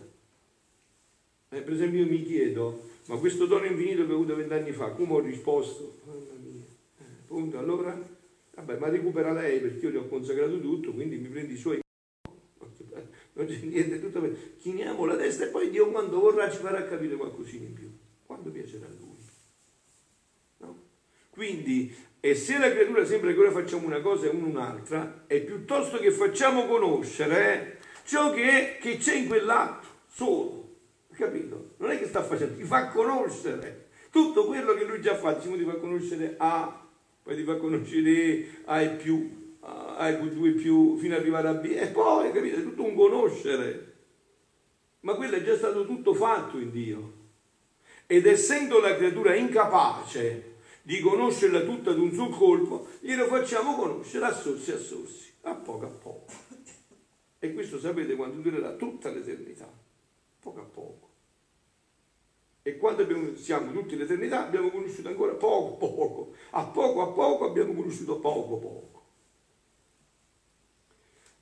Eh, 1.50 1.62
per 1.62 1.74
esempio 1.74 2.00
io 2.00 2.10
mi 2.10 2.24
chiedo, 2.24 2.82
ma 3.08 3.18
questo 3.18 3.46
dono 3.46 3.66
infinito 3.66 4.06
che 4.06 4.12
ho 4.12 4.16
avuto 4.16 4.36
vent'anni 4.36 4.72
fa, 4.72 4.92
come 4.92 5.14
ho 5.14 5.20
risposto? 5.20 6.00
Mamma 6.06 6.34
mia. 6.44 6.64
Eh, 7.00 7.04
punto, 7.26 7.58
allora, 7.58 8.00
vabbè, 8.56 8.78
ma 8.78 8.90
recupera 8.90 9.32
lei 9.32 9.60
perché 9.60 9.86
io 9.86 9.92
le 9.92 9.98
ho 10.00 10.08
consacrato 10.08 10.60
tutto, 10.60 10.92
quindi 10.92 11.18
mi 11.18 11.28
prendi 11.28 11.54
i 11.54 11.58
suoi... 11.58 11.80
Non 13.34 13.46
c'è 13.46 13.60
niente, 13.60 14.00
tutto 14.00 14.20
bene. 14.20 14.56
Chiniamo 14.58 15.06
la 15.06 15.16
testa 15.16 15.46
e 15.46 15.50
poi 15.50 15.70
Dio 15.70 15.92
quando 15.92 16.20
vorrà 16.20 16.50
ci 16.50 16.58
farà 16.58 16.84
capire 16.86 17.16
qualcosina 17.16 17.66
in 17.66 17.74
più, 17.74 17.88
quando 18.26 18.50
piacerà? 18.50 18.88
Quindi 21.38 21.96
e 22.20 22.34
se 22.34 22.58
la 22.58 22.72
creatura 22.72 23.06
sembra 23.06 23.32
che 23.32 23.38
ora 23.38 23.52
facciamo 23.52 23.86
una 23.86 24.02
cosa 24.02 24.26
e 24.26 24.30
uno 24.30 24.48
un'altra, 24.48 25.26
è 25.28 25.40
piuttosto 25.40 26.00
che 26.00 26.10
facciamo 26.10 26.66
conoscere 26.66 27.78
ciò 28.06 28.34
che, 28.34 28.80
che 28.82 28.98
c'è 28.98 29.14
in 29.14 29.28
quell'atto, 29.28 29.88
solo. 30.08 30.78
Capito? 31.14 31.76
Non 31.78 31.92
è 31.92 32.00
che 32.00 32.08
sta 32.08 32.24
facendo, 32.24 32.58
ti 32.58 32.64
fa 32.64 32.88
conoscere 32.88 33.90
tutto 34.10 34.48
quello 34.48 34.74
che 34.74 34.84
lui 34.86 35.00
già 35.00 35.12
ha 35.12 35.18
fatto. 35.18 35.48
Ti 35.48 35.64
fa 35.64 35.76
conoscere 35.76 36.34
A, 36.40 36.88
poi 37.22 37.36
ti 37.36 37.44
fa 37.44 37.58
conoscere 37.58 38.48
A 38.66 38.82
e 38.82 38.90
più, 38.96 39.58
A 39.62 40.10
e 40.10 40.18
2 40.18 40.52
più, 40.54 40.98
fino 40.98 41.14
ad 41.14 41.22
arrivare 41.22 41.50
a 41.50 41.54
B. 41.54 41.66
E 41.66 41.88
poi, 41.90 42.32
capito? 42.32 42.58
È 42.58 42.64
tutto 42.64 42.84
un 42.84 42.96
conoscere. 42.96 43.94
Ma 45.02 45.14
quello 45.14 45.36
è 45.36 45.44
già 45.44 45.56
stato 45.56 45.86
tutto 45.86 46.16
fatto 46.16 46.58
in 46.58 46.72
Dio. 46.72 47.14
ed 48.08 48.26
essendo 48.26 48.80
la 48.80 48.96
creatura 48.96 49.36
incapace 49.36 50.56
di 50.88 51.02
conoscerla 51.02 51.64
tutta 51.64 51.92
d'un 51.92 52.14
sul 52.14 52.30
colpo, 52.30 52.88
glielo 53.02 53.26
facciamo 53.26 53.76
conoscere 53.76 54.24
a 54.24 54.32
sorsi 54.32 54.72
a 54.72 54.78
sorsi, 54.78 55.34
a 55.42 55.54
poco 55.54 55.86
a 55.86 55.90
poco. 55.90 56.32
E 57.40 57.54
questo 57.54 57.78
sapete 57.78 58.16
quando 58.16 58.40
durerà 58.40 58.72
tutta 58.72 59.10
l'eternità, 59.10 59.70
poco 60.40 60.62
a 60.62 60.64
poco. 60.64 61.10
E 62.62 62.78
quando 62.78 63.02
abbiamo, 63.02 63.36
siamo 63.36 63.74
tutti 63.74 63.98
l'eternità 63.98 64.46
abbiamo 64.46 64.70
conosciuto 64.70 65.10
ancora 65.10 65.34
poco 65.34 65.76
poco, 65.76 66.34
a 66.52 66.64
poco 66.64 67.02
a 67.02 67.08
poco 67.08 67.46
abbiamo 67.46 67.74
conosciuto 67.74 68.20
poco 68.20 68.56
poco. 68.56 69.06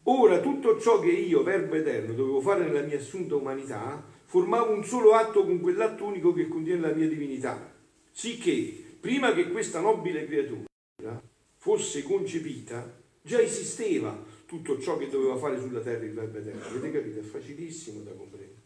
Ora 0.05 0.39
tutto 0.39 0.79
ciò 0.79 0.99
che 0.99 1.11
io, 1.11 1.43
Verbo 1.43 1.75
Eterno, 1.75 2.13
dovevo 2.13 2.41
fare 2.41 2.63
nella 2.63 2.81
mia 2.81 2.97
assunta 2.97 3.35
umanità, 3.35 4.03
formava 4.23 4.71
un 4.71 4.83
solo 4.83 5.11
atto 5.11 5.45
con 5.45 5.61
quell'atto 5.61 6.03
unico 6.03 6.33
che 6.33 6.47
contiene 6.47 6.81
la 6.81 6.95
mia 6.95 7.07
divinità, 7.07 7.75
sicché 8.09 8.94
prima 9.05 9.35
che 9.35 9.49
questa 9.49 9.81
nobile 9.81 10.25
creatura 10.25 11.21
fosse 11.57 12.01
concepita, 12.01 12.99
già 13.21 13.39
esisteva 13.39 14.19
tutto 14.47 14.79
ciò 14.79 14.97
che 14.97 15.09
doveva 15.09 15.37
fare 15.37 15.59
sulla 15.59 15.79
terra 15.79 16.05
il 16.05 16.13
Verbo 16.13 16.39
Eterno. 16.39 16.63
Avete 16.63 16.91
capito? 16.91 17.19
È 17.19 17.21
facilissimo 17.21 18.01
da 18.01 18.13
comprendere. 18.13 18.61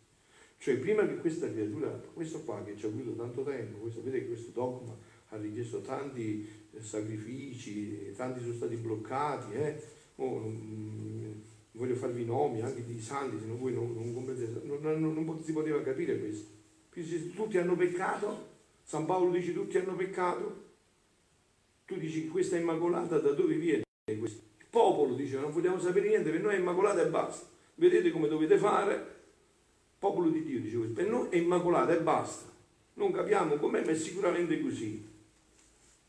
Cioè, 0.58 0.78
prima 0.78 1.06
che 1.06 1.18
questa 1.18 1.52
creatura, 1.52 1.90
questo 2.14 2.40
qua 2.44 2.64
che 2.64 2.78
ci 2.78 2.86
ha 2.86 2.88
avuto 2.88 3.16
tanto 3.16 3.44
tempo, 3.44 3.80
questo, 3.80 4.02
vedete 4.02 4.24
che 4.24 4.28
questo 4.30 4.52
dogma 4.54 4.98
ha 5.28 5.36
richiesto 5.36 5.82
tanti 5.82 6.48
eh, 6.72 6.82
sacrifici, 6.82 8.14
tanti 8.16 8.40
sono 8.40 8.54
stati 8.54 8.76
bloccati, 8.78 9.56
eh? 9.56 9.82
oh, 10.16 10.40
non, 10.40 11.44
voglio 11.72 11.96
farvi 11.96 12.24
nomi 12.24 12.62
anche 12.62 12.86
di 12.86 13.02
santi, 13.02 13.40
se 13.40 13.46
no 13.46 13.58
voi 13.58 13.74
non, 13.74 13.92
non, 13.94 15.02
non, 15.02 15.26
non, 15.26 15.44
si 15.44 15.52
poteva 15.52 15.82
capire 15.82 16.18
questo. 16.18 16.48
Tutti 17.36 17.58
hanno 17.58 17.76
peccato, 17.76 18.49
San 18.90 19.06
Paolo 19.06 19.30
dice 19.30 19.54
tutti 19.54 19.78
hanno 19.78 19.96
peccato, 19.96 20.64
tu 21.86 21.96
dici 21.98 22.28
questa 22.28 22.58
immacolata, 22.58 23.20
da 23.20 23.34
dove 23.34 23.54
viene 23.54 23.84
questo? 24.18 24.42
Il 24.58 24.66
popolo 24.68 25.14
dice 25.14 25.38
non 25.38 25.52
vogliamo 25.52 25.80
sapere 25.80 26.08
niente, 26.08 26.32
per 26.32 26.42
noi 26.42 26.56
è 26.56 26.58
immacolata 26.58 27.04
e 27.04 27.08
basta, 27.08 27.46
vedete 27.76 28.10
come 28.10 28.28
dovete 28.28 28.58
fare, 28.58 29.16
popolo 30.00 30.30
di 30.30 30.44
Dio, 30.44 30.60
dice 30.60 30.78
questo, 30.78 30.96
per 30.96 31.08
noi 31.08 31.28
è 31.30 31.36
immacolata 31.36 31.96
e 31.96 32.02
basta. 32.02 32.52
Non 32.96 33.12
capiamo 33.12 33.58
com'è, 33.58 33.86
ma 33.86 33.92
è 33.92 33.96
sicuramente 33.96 34.60
così. 34.60 35.08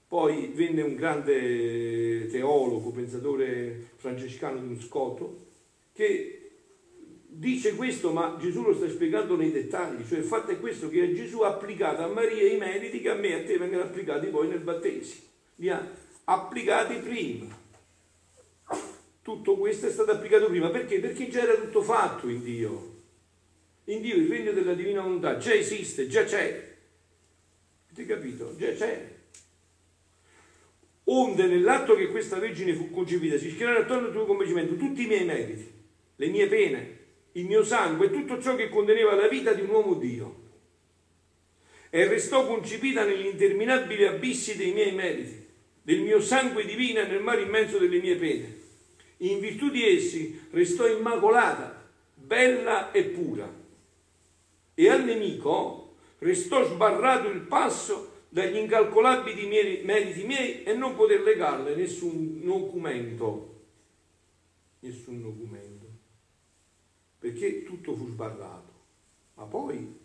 Poi 0.09 0.47
venne 0.55 0.81
un 0.81 0.95
grande 0.95 2.29
teologo, 2.29 2.93
pensatore 2.93 3.91
francescano 3.97 4.59
di 4.59 4.69
un 4.69 4.81
scoto, 4.81 5.49
che 5.93 6.50
dice 7.33 7.77
questo, 7.77 8.13
ma 8.13 8.37
Gesù 8.41 8.63
lo 8.63 8.75
sta 8.75 8.89
spiegando 8.89 9.37
nei 9.37 9.53
dettagli, 9.53 10.07
cioè 10.07 10.19
il 10.19 10.25
fatto 10.25 10.51
è 10.51 10.59
questo 10.59 10.89
che 10.89 11.15
Gesù 11.15 11.41
ha 11.41 11.49
applicato 11.49 12.03
a 12.03 12.09
Maria 12.09 12.53
i 12.53 12.57
meriti 12.57 13.01
che 13.01 13.11
a 13.11 13.15
me 13.15 13.29
e 13.29 13.35
a 13.35 13.45
te 13.45 13.57
vengono 13.57 13.85
applicati 13.85 14.27
poi 14.27 14.49
nel 14.49 14.59
battesimo. 14.59 15.23
Li 15.57 15.69
ha 15.71 15.91
applicati 16.25 16.97
prima. 16.97 17.59
Tutto 19.23 19.57
questo 19.57 19.87
è 19.87 19.91
stato 19.91 20.11
applicato 20.11 20.47
prima, 20.47 20.71
perché? 20.71 20.99
Perché 20.99 21.29
già 21.29 21.43
era 21.43 21.55
tutto 21.55 21.83
fatto 21.83 22.29
in 22.29 22.43
Dio. 22.43 22.99
In 23.85 24.01
Dio 24.03 24.17
il 24.17 24.29
regno 24.29 24.53
della 24.53 24.75
divina 24.75 25.03
volontà 25.03 25.37
già 25.37 25.55
esiste, 25.55 26.09
già 26.09 26.25
c'è. 26.25 26.77
Avete 27.93 28.07
capito? 28.07 28.57
Già 28.57 28.73
c'è. 28.73 29.19
Onde 31.05 31.47
nell'atto 31.47 31.95
che 31.95 32.09
questa 32.09 32.39
Vergine 32.39 32.75
fu 32.75 32.91
concepita 32.91 33.37
si 33.37 33.51
schierarono 33.51 33.85
attorno 33.85 34.07
al 34.09 34.13
tuo 34.13 34.27
convincimento 34.27 34.77
tutti 34.77 35.05
i 35.05 35.07
miei 35.07 35.25
meriti, 35.25 35.73
le 36.17 36.27
mie 36.29 36.47
pene, 36.47 36.99
il 37.33 37.47
mio 37.47 37.63
sangue 37.65 38.07
e 38.07 38.11
tutto 38.11 38.41
ciò 38.41 38.55
che 38.57 38.69
conteneva 38.69 39.15
la 39.15 39.29
vita 39.29 39.53
di 39.53 39.63
un 39.63 39.71
uomo 39.71 39.95
Dio. 39.95 40.49
E 41.91 42.07
restò 42.07 42.47
concepita 42.47 43.05
negli 43.05 43.27
interminabili 43.27 44.07
abissi 44.07 44.57
dei 44.57 44.73
miei 44.73 44.93
meriti, 44.93 45.47
del 45.83 46.01
mio 46.01 46.21
sangue 46.21 46.65
divino 46.65 47.01
e 47.01 47.07
nel 47.07 47.23
mare 47.23 47.43
immenso 47.43 47.79
delle 47.79 48.01
mie 48.01 48.17
pene. 48.17 48.59
In 49.19 49.41
virtù 49.41 49.71
di 49.71 49.85
essi 49.85 50.49
restò 50.51 50.87
immacolata, 50.87 51.89
bella 52.15 52.91
e 52.93 53.05
pura 53.05 53.59
e 54.81 54.89
al 54.89 55.05
nemico 55.05 55.97
restò 56.21 56.65
sbarrato 56.65 57.29
il 57.29 57.41
passo 57.41 58.23
dagli 58.31 58.57
incalcolabili 58.57 59.83
meriti 59.85 60.25
miei 60.25 60.63
e 60.63 60.73
non 60.73 60.95
poter 60.95 61.21
legarle 61.21 61.75
nessun 61.75 62.41
documento, 62.43 63.65
nessun 64.81 65.21
documento, 65.21 65.90
perché 67.21 67.63
tutto 67.63 67.95
fu 67.95 68.09
sbarrato. 68.09 68.73
Ma 69.35 69.45
poi 69.45 69.99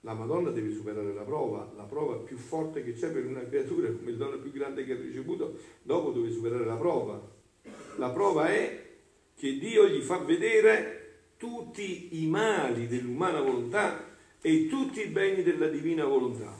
la 0.00 0.14
Madonna 0.14 0.50
deve 0.50 0.70
superare 0.70 1.12
la 1.12 1.22
prova, 1.22 1.72
la 1.74 1.82
prova 1.82 2.16
più 2.16 2.36
forte 2.36 2.84
che 2.84 2.92
c'è 2.92 3.10
per 3.10 3.26
una 3.26 3.44
creatura 3.44 3.90
come 3.90 4.10
il 4.10 4.16
dono 4.16 4.38
più 4.38 4.52
grande 4.52 4.84
che 4.84 4.92
ha 4.92 4.96
ricevuto, 4.96 5.58
dopo 5.82 6.12
deve 6.12 6.30
superare 6.30 6.64
la 6.64 6.76
prova. 6.76 7.20
La 7.96 8.10
prova 8.10 8.48
è 8.48 8.88
che 9.34 9.58
Dio 9.58 9.88
gli 9.88 10.00
fa 10.02 10.18
vedere 10.18 10.98
tutti 11.38 12.22
i 12.22 12.26
mali 12.26 12.86
dell'umana 12.86 13.40
volontà 13.40 14.08
e 14.42 14.68
tutti 14.68 15.00
i 15.00 15.08
beni 15.08 15.42
della 15.42 15.68
divina 15.68 16.04
volontà. 16.04 16.54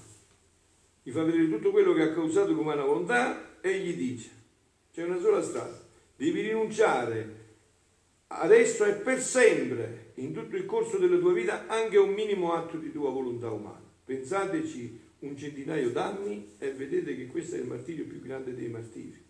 Gli 1.03 1.11
fa 1.11 1.23
vedere 1.23 1.51
tutto 1.51 1.71
quello 1.71 1.93
che 1.93 2.03
ha 2.03 2.13
causato 2.13 2.53
l'umana 2.53 2.85
volontà 2.85 3.61
e 3.61 3.79
gli 3.79 3.95
dice, 3.95 4.31
c'è 4.93 5.05
una 5.05 5.19
sola 5.19 5.43
strada, 5.43 5.79
devi 6.17 6.41
rinunciare 6.41 7.40
adesso 8.33 8.85
e 8.85 8.95
per 8.95 9.21
sempre, 9.21 10.13
in 10.15 10.33
tutto 10.33 10.57
il 10.57 10.67
corso 10.67 10.99
della 10.99 11.19
tua 11.19 11.33
vita, 11.33 11.67
anche 11.67 11.99
un 11.99 12.13
minimo 12.13 12.53
atto 12.53 12.77
di 12.77 12.91
tua 12.91 13.11
volontà 13.11 13.51
umana. 13.51 13.89
Pensateci 14.05 15.09
un 15.21 15.37
centinaio 15.37 15.91
d'anni 15.91 16.55
e 16.59 16.73
vedete 16.73 17.15
che 17.15 17.27
questo 17.27 17.57
è 17.57 17.59
il 17.59 17.67
martirio 17.67 18.07
più 18.07 18.21
grande 18.21 18.55
dei 18.55 18.69
martiri. 18.69 19.25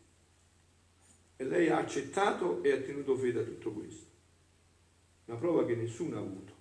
E 1.37 1.45
lei 1.45 1.69
ha 1.69 1.79
accettato 1.79 2.63
e 2.63 2.73
ha 2.73 2.79
tenuto 2.79 3.17
fede 3.17 3.41
a 3.41 3.45
tutto 3.45 3.73
questo 3.73 4.09
una 5.31 5.39
prova 5.39 5.65
che 5.65 5.77
nessuno 5.77 6.17
ha 6.17 6.19
avuto, 6.19 6.53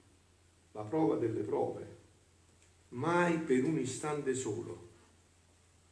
la 0.73 0.83
prova 0.83 1.15
delle 1.15 1.41
prove, 1.41 1.97
mai 2.89 3.39
per 3.39 3.63
un 3.63 3.79
istante 3.79 4.35
solo. 4.35 4.87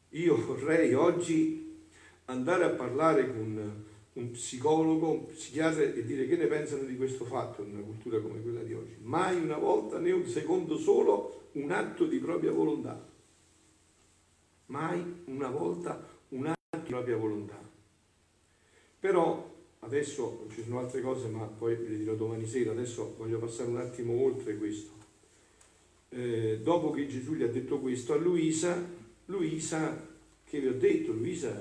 Io 0.09 0.45
vorrei 0.45 0.93
oggi 0.93 1.85
andare 2.25 2.65
a 2.65 2.69
parlare 2.69 3.27
con 3.33 3.85
un 4.17 4.31
psicologo, 4.31 5.09
un 5.09 5.25
psichiatra 5.27 5.83
e 5.83 6.03
dire 6.05 6.27
che 6.27 6.35
ne 6.35 6.47
pensano 6.47 6.83
di 6.83 6.95
questo 6.95 7.25
fatto 7.25 7.63
in 7.63 7.75
una 7.75 7.83
cultura 7.83 8.19
come 8.19 8.41
quella 8.41 8.61
di 8.61 8.73
oggi. 8.73 8.97
Mai 9.01 9.39
una 9.39 9.57
volta 9.57 9.99
né 9.99 10.11
un 10.11 10.25
secondo 10.25 10.77
solo 10.77 11.49
un 11.53 11.71
atto 11.71 12.05
di 12.05 12.17
propria 12.19 12.51
volontà. 12.51 13.07
Mai 14.67 15.23
una 15.25 15.49
volta 15.49 16.05
un 16.29 16.45
atto 16.47 16.77
di 16.77 16.89
propria 16.89 17.15
volontà. 17.17 17.59
Però 18.99 19.55
Adesso 19.79 20.47
ci 20.51 20.63
sono 20.63 20.79
altre 20.79 21.01
cose, 21.01 21.27
ma 21.27 21.45
poi 21.45 21.75
ve 21.75 21.87
le 21.87 21.97
dirò 21.97 22.13
domani 22.15 22.45
sera. 22.45 22.71
Adesso 22.71 23.15
voglio 23.17 23.39
passare 23.39 23.69
un 23.69 23.77
attimo 23.77 24.21
oltre 24.21 24.57
questo. 24.57 24.91
Eh, 26.09 26.59
dopo 26.61 26.91
che 26.91 27.07
Gesù 27.07 27.35
gli 27.35 27.43
ha 27.43 27.47
detto 27.47 27.79
questo 27.79 28.13
a 28.13 28.17
Luisa, 28.17 28.85
Luisa, 29.25 30.07
che 30.43 30.59
vi 30.59 30.67
ho 30.67 30.73
detto, 30.73 31.13
Luisa 31.13 31.57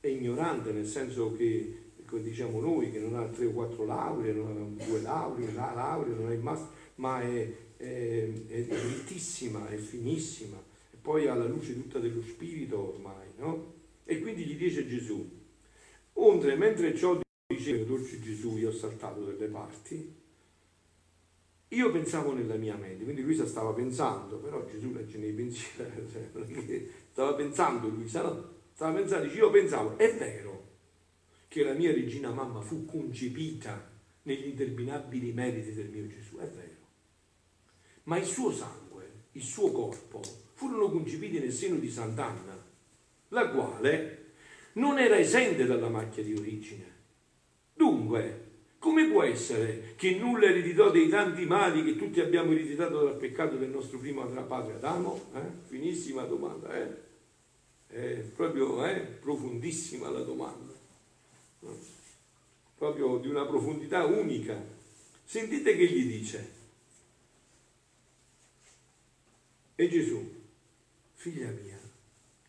è 0.00 0.06
ignorante, 0.08 0.72
nel 0.72 0.86
senso 0.86 1.32
che, 1.36 1.79
diciamo 2.18 2.60
noi, 2.60 2.90
che 2.90 2.98
non 2.98 3.16
ha 3.16 3.26
tre 3.26 3.46
o 3.46 3.50
quattro 3.50 3.84
lauree, 3.84 4.32
non 4.32 4.56
ha 4.56 4.84
due 4.84 5.00
lauree, 5.00 5.52
la 5.52 5.72
laurea, 5.74 6.14
non 6.14 6.26
ha 6.26 6.32
il 6.32 6.40
master, 6.40 6.68
ma 6.96 7.20
è, 7.20 7.52
è, 7.76 8.28
è 8.48 8.62
drittissima, 8.64 9.68
è 9.68 9.76
finissima, 9.76 10.62
e 10.90 10.96
poi 11.00 11.26
ha 11.26 11.34
la 11.34 11.46
luce 11.46 11.74
tutta 11.74 11.98
dello 11.98 12.22
spirito 12.22 12.94
ormai, 12.94 13.28
no? 13.38 13.74
E 14.04 14.20
quindi 14.20 14.44
gli 14.44 14.56
dice 14.56 14.86
Gesù, 14.86 15.28
onde 16.14 16.56
mentre 16.56 16.96
ciò 16.96 17.18
diceva 17.46 17.84
dolce 17.84 18.20
Gesù, 18.20 18.56
io 18.56 18.70
ho 18.70 18.72
saltato 18.72 19.24
delle 19.24 19.46
parti, 19.46 20.18
io 21.68 21.90
pensavo 21.92 22.32
nella 22.32 22.56
mia 22.56 22.76
mente, 22.76 23.04
quindi 23.04 23.22
Luisa 23.22 23.46
stava 23.46 23.72
pensando, 23.72 24.38
però 24.38 24.64
Gesù 24.66 24.92
legge 24.92 25.18
nei 25.18 25.32
pensieri, 25.32 26.08
cioè, 26.12 26.88
stava 27.12 27.34
pensando 27.34 27.88
no? 27.88 28.58
Stava 28.72 28.98
pensando, 28.98 29.24
dice, 29.24 29.36
io 29.36 29.50
pensavo, 29.50 29.96
è 29.96 30.16
vero 30.16 30.59
che 31.50 31.64
la 31.64 31.72
mia 31.72 31.90
regina 31.90 32.30
mamma 32.30 32.60
fu 32.60 32.84
concepita 32.84 33.90
negli 34.22 34.46
interminabili 34.46 35.32
meriti 35.32 35.72
del 35.72 35.88
mio 35.88 36.06
Gesù, 36.06 36.36
è 36.36 36.46
vero. 36.46 36.86
Ma 38.04 38.18
il 38.18 38.24
suo 38.24 38.52
sangue, 38.52 39.24
il 39.32 39.42
suo 39.42 39.72
corpo, 39.72 40.20
furono 40.52 40.88
concepiti 40.88 41.40
nel 41.40 41.50
seno 41.50 41.74
di 41.74 41.90
Sant'Anna, 41.90 42.56
la 43.30 43.48
quale 43.50 44.18
non 44.74 45.00
era 45.00 45.18
esente 45.18 45.66
dalla 45.66 45.88
macchia 45.88 46.22
di 46.22 46.34
origine 46.34 46.98
Dunque, 47.74 48.48
come 48.78 49.10
può 49.10 49.24
essere 49.24 49.94
che 49.96 50.14
nulla 50.18 50.44
ereditò 50.44 50.92
dei 50.92 51.08
tanti 51.08 51.46
mali 51.46 51.82
che 51.82 51.96
tutti 51.96 52.20
abbiamo 52.20 52.52
ereditato 52.52 53.02
dal 53.02 53.16
peccato 53.16 53.56
del 53.56 53.70
nostro 53.70 53.98
primo 53.98 54.22
padre 54.22 54.74
Adamo? 54.74 55.32
Eh? 55.34 55.40
Finissima 55.66 56.22
domanda, 56.22 56.72
eh? 56.80 57.08
È 57.88 58.22
proprio 58.36 58.84
eh? 58.84 59.00
profondissima 59.00 60.10
la 60.10 60.20
domanda, 60.20 60.69
proprio 62.76 63.18
di 63.18 63.28
una 63.28 63.46
profondità 63.46 64.04
unica. 64.04 64.60
Sentite 65.24 65.76
che 65.76 65.86
gli 65.86 66.06
dice. 66.06 66.58
E 69.74 69.88
Gesù, 69.88 70.28
figlia 71.14 71.50
mia, 71.50 71.78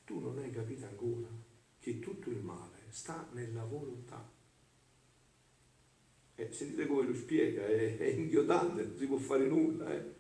tu 0.06 0.19
non 0.19 0.38
hai 0.39 0.52
capito 0.52 0.86
ancora 0.86 1.28
che 1.80 2.00
tutto 2.00 2.30
il 2.30 2.39
male 2.39 2.80
sta 2.89 3.28
nella 3.34 3.63
volontà. 3.63 4.30
Eh, 6.36 6.52
sentite 6.52 6.88
come 6.88 7.08
lo 7.08 7.13
spiega, 7.13 7.65
è, 7.65 7.97
è 7.97 8.06
inghiottante, 8.06 8.84
non 8.84 8.97
si 8.97 9.06
può 9.06 9.17
fare 9.17 9.45
nulla. 9.45 9.93
Eh. 9.93 10.13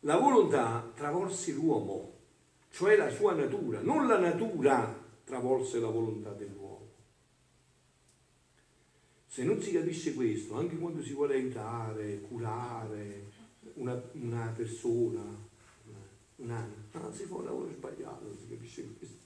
La 0.00 0.18
volontà 0.18 0.90
travolse 0.94 1.52
l'uomo, 1.52 2.18
cioè 2.70 2.96
la 2.96 3.10
sua 3.10 3.34
natura, 3.34 3.80
non 3.80 4.06
la 4.06 4.18
natura 4.18 5.08
travolse 5.24 5.78
la 5.80 5.88
volontà 5.88 6.30
dell'uomo. 6.32 6.59
Se 9.40 9.46
non 9.46 9.58
si 9.58 9.72
capisce 9.72 10.12
questo, 10.12 10.54
anche 10.56 10.76
quando 10.76 11.02
si 11.02 11.14
vuole 11.14 11.36
aiutare, 11.36 12.20
curare 12.28 13.24
una, 13.76 13.98
una 14.12 14.52
persona, 14.54 15.22
un'anima, 16.36 16.74
no, 16.92 17.10
si 17.10 17.24
fa 17.24 17.36
un 17.36 17.44
lavoro 17.46 17.70
sbagliato, 17.70 18.26
non 18.26 18.36
si 18.38 18.50
capisce 18.50 18.86
questo. 18.98 19.16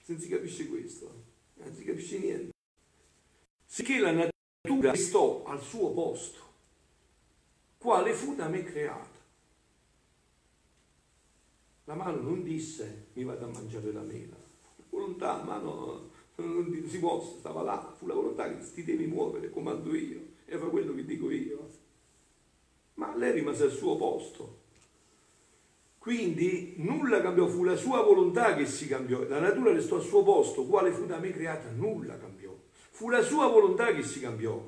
Se 0.00 0.12
non 0.12 0.20
si 0.20 0.28
capisce 0.28 0.68
questo, 0.68 1.24
non 1.54 1.74
si 1.74 1.82
capisce 1.82 2.18
niente. 2.20 2.52
Sicché 3.66 3.98
la 3.98 4.12
natura 4.12 4.92
restò 4.92 5.42
al 5.42 5.60
suo 5.60 5.90
posto, 5.90 6.38
quale 7.78 8.14
fu 8.14 8.36
da 8.36 8.46
me 8.46 8.62
creata. 8.62 9.18
La 11.86 11.94
mano 11.94 12.20
non 12.20 12.44
disse 12.44 13.06
mi 13.14 13.24
vado 13.24 13.46
a 13.46 13.48
mangiare 13.48 13.90
la 13.90 14.02
mela, 14.02 14.36
la 14.36 14.84
volontà, 14.88 15.38
la 15.38 15.42
mano 15.42 16.11
si 16.34 16.98
può, 16.98 17.20
stava 17.38 17.62
là, 17.62 17.94
fu 17.96 18.06
la 18.06 18.14
volontà 18.14 18.48
che 18.48 18.58
ti 18.72 18.84
devi 18.84 19.06
muovere, 19.06 19.50
comando 19.50 19.94
io 19.94 20.20
e 20.46 20.56
fa 20.56 20.66
quello 20.66 20.94
che 20.94 21.04
dico 21.04 21.30
io. 21.30 21.68
Ma 22.94 23.14
lei 23.16 23.32
rimase 23.32 23.64
al 23.64 23.70
suo 23.70 23.96
posto. 23.96 24.60
Quindi 25.98 26.74
nulla 26.78 27.20
cambiò, 27.20 27.46
fu 27.46 27.62
la 27.62 27.76
sua 27.76 28.02
volontà 28.02 28.56
che 28.56 28.66
si 28.66 28.88
cambiò, 28.88 29.22
la 29.28 29.38
natura 29.38 29.72
restò 29.72 29.96
al 29.96 30.02
suo 30.02 30.22
posto, 30.24 30.66
quale 30.66 30.90
fu 30.90 31.06
da 31.06 31.18
me 31.18 31.30
creata, 31.30 31.70
nulla 31.70 32.18
cambiò. 32.18 32.52
Fu 32.90 33.08
la 33.08 33.22
sua 33.22 33.46
volontà 33.46 33.94
che 33.94 34.02
si 34.02 34.20
cambiò 34.20 34.60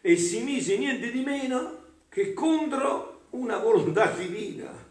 e 0.00 0.16
si 0.16 0.42
mise 0.42 0.76
niente 0.76 1.10
di 1.10 1.22
meno 1.22 1.86
che 2.08 2.34
contro 2.34 3.22
una 3.30 3.58
volontà 3.58 4.10
divina. 4.12 4.86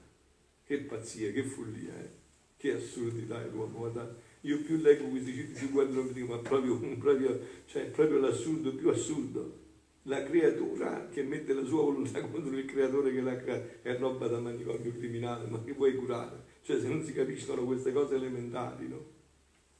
Che 0.65 0.77
pazzia, 0.79 1.31
che 1.31 1.43
follia, 1.43 1.93
eh? 1.97 2.09
che 2.57 2.73
assurdità 2.73 3.41
è 3.41 3.47
l'uomo, 3.47 3.77
guardate 3.77 4.26
io 4.41 4.61
più 4.61 4.77
leggo 4.77 5.05
questi 5.05 5.33
citi 5.33 5.53
più 5.53 5.71
guardo 5.71 6.07
e 6.07 6.13
dico 6.13 6.33
ma 6.33 6.37
proprio, 6.39 6.77
proprio, 6.97 7.39
cioè, 7.65 7.85
proprio 7.85 8.19
l'assurdo 8.19 8.73
più 8.75 8.89
assurdo 8.89 9.65
la 10.03 10.23
creatura 10.23 11.09
che 11.09 11.21
mette 11.21 11.53
la 11.53 11.65
sua 11.65 11.83
volontà 11.83 12.21
contro 12.21 12.55
il 12.55 12.65
creatore 12.65 13.11
che 13.11 13.21
l'ha 13.21 13.35
creato 13.35 13.67
è 13.81 13.97
roba 13.97 14.27
da 14.27 14.39
manicomio 14.39 14.93
criminale 14.93 15.47
ma 15.47 15.61
che 15.63 15.73
vuoi 15.73 15.95
curare 15.95 16.43
cioè 16.61 16.79
se 16.79 16.87
non 16.87 17.03
si 17.03 17.13
capiscono 17.13 17.65
queste 17.65 17.91
cose 17.91 18.15
elementari 18.15 18.87
no? 18.87 19.15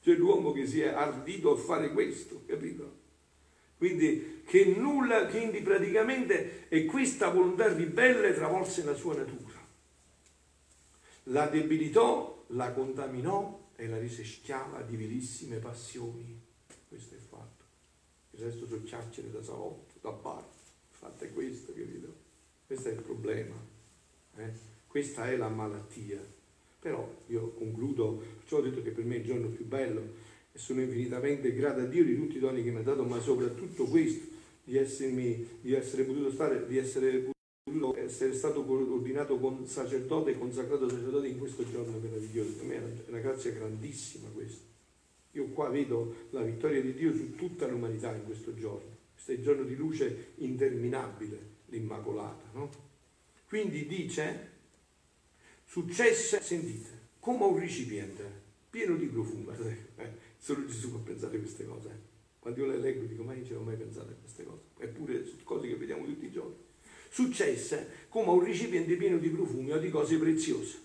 cioè 0.00 0.14
l'uomo 0.16 0.52
che 0.52 0.66
si 0.66 0.80
è 0.80 0.88
ardito 0.88 1.52
a 1.52 1.56
fare 1.56 1.92
questo 1.92 2.42
capito? 2.46 2.96
quindi 3.78 4.42
che 4.44 4.74
nulla 4.76 5.26
quindi 5.26 5.60
praticamente 5.60 6.68
è 6.68 6.84
questa 6.84 7.30
volontà 7.30 7.72
ribelle 7.72 8.34
travolse 8.34 8.84
la 8.84 8.94
sua 8.94 9.14
natura 9.14 9.66
la 11.24 11.46
debilitò 11.46 12.44
la 12.48 12.72
contaminò 12.72 13.57
la 13.86 13.98
rese 13.98 14.24
schiava 14.24 14.82
di 14.82 14.96
vilissime 14.96 15.58
passioni. 15.58 16.40
Questo 16.88 17.14
è 17.14 17.18
fatto. 17.18 17.64
Il 18.32 18.40
resto 18.40 18.66
sono 18.66 18.82
chiacchiere 18.82 19.30
da 19.30 19.42
salotto, 19.42 19.94
da 20.00 20.10
bar. 20.10 20.42
Il 20.42 20.96
fatto 20.96 21.24
è 21.24 21.32
questo, 21.32 21.72
capito? 21.72 22.14
Questo 22.66 22.88
è 22.88 22.92
il 22.92 23.02
problema. 23.02 23.54
Eh? 24.36 24.50
Questa 24.86 25.30
è 25.30 25.36
la 25.36 25.48
malattia. 25.48 26.20
Però 26.80 27.22
io 27.26 27.52
concludo, 27.52 28.22
perciò 28.38 28.58
ho 28.58 28.62
detto 28.62 28.82
che 28.82 28.90
per 28.90 29.04
me 29.04 29.16
è 29.16 29.18
il 29.18 29.24
giorno 29.24 29.48
più 29.48 29.66
bello 29.66 30.00
e 30.52 30.58
sono 30.58 30.80
infinitamente 30.80 31.52
grato 31.52 31.80
a 31.80 31.84
Dio 31.84 32.04
di 32.04 32.16
tutti 32.16 32.36
i 32.36 32.40
doni 32.40 32.62
che 32.62 32.70
mi 32.70 32.78
ha 32.78 32.82
dato, 32.82 33.04
ma 33.04 33.20
soprattutto 33.20 33.84
questo, 33.84 34.26
di, 34.64 34.76
essermi, 34.76 35.60
di 35.60 35.74
essere 35.74 36.04
potuto 36.04 36.30
stare, 36.30 36.66
di 36.66 36.78
essere 36.78 37.30
essere 37.96 38.32
stato 38.34 38.64
ordinato 38.68 39.38
con 39.38 39.66
sacerdote, 39.66 40.38
consacrato 40.38 40.88
sacerdote 40.88 41.28
in 41.28 41.38
questo 41.38 41.68
giorno 41.68 41.98
meraviglioso. 41.98 42.52
Per 42.52 42.66
me 42.66 42.76
è 42.76 43.08
una 43.08 43.18
grazia 43.18 43.50
grandissima 43.52 44.28
questa. 44.28 44.66
Io 45.32 45.46
qua 45.48 45.68
vedo 45.68 46.26
la 46.30 46.42
vittoria 46.42 46.80
di 46.80 46.94
Dio 46.94 47.14
su 47.14 47.34
tutta 47.34 47.66
l'umanità 47.66 48.14
in 48.14 48.24
questo 48.24 48.54
giorno. 48.54 48.96
Questo 49.12 49.32
è 49.32 49.34
il 49.34 49.42
giorno 49.42 49.64
di 49.64 49.76
luce 49.76 50.32
interminabile, 50.36 51.38
l'Immacolata. 51.66 52.50
No? 52.54 52.70
Quindi 53.46 53.86
dice, 53.86 54.50
successe, 55.64 56.40
sentite, 56.40 56.88
come 57.20 57.44
un 57.44 57.58
recipiente 57.58 58.46
pieno 58.70 58.96
di 58.96 59.06
profumo. 59.06 59.52
Eh, 59.98 60.12
solo 60.38 60.64
Gesù 60.64 60.90
può 60.90 61.00
pensare 61.00 61.38
queste 61.40 61.64
cose. 61.64 61.88
Eh. 61.88 62.06
Quando 62.38 62.60
io 62.60 62.66
le 62.68 62.78
leggo 62.78 63.04
dico, 63.04 63.24
ma 63.24 63.32
io 63.32 63.38
non 63.38 63.46
ci 63.46 63.52
ho 63.52 63.60
mai 63.62 63.76
pensato 63.76 64.12
a 64.12 64.14
queste 64.14 64.44
cose. 64.44 64.62
Eppure 64.78 65.24
sono 65.24 65.40
cose 65.42 65.66
che 65.66 65.74
vediamo 65.74 66.04
tutti 66.04 66.26
i 66.26 66.30
giorni 66.30 66.66
successe 67.08 68.06
come 68.08 68.30
un 68.30 68.44
recipiente 68.44 68.96
pieno 68.96 69.18
di 69.18 69.28
profumi 69.28 69.72
o 69.72 69.78
di 69.78 69.90
cose 69.90 70.18
preziose. 70.18 70.78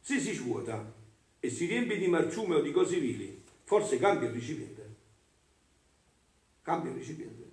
Se 0.00 0.18
si 0.18 0.32
svuota 0.32 0.94
e 1.38 1.50
si 1.50 1.66
riempie 1.66 1.98
di 1.98 2.06
marciume 2.06 2.56
o 2.56 2.60
di 2.60 2.72
cose 2.72 2.98
vili, 2.98 3.42
forse 3.64 3.98
cambia 3.98 4.28
il 4.28 4.34
recipiente. 4.34 4.94
Cambia 6.62 6.90
il 6.90 6.96
recipiente. 6.96 7.50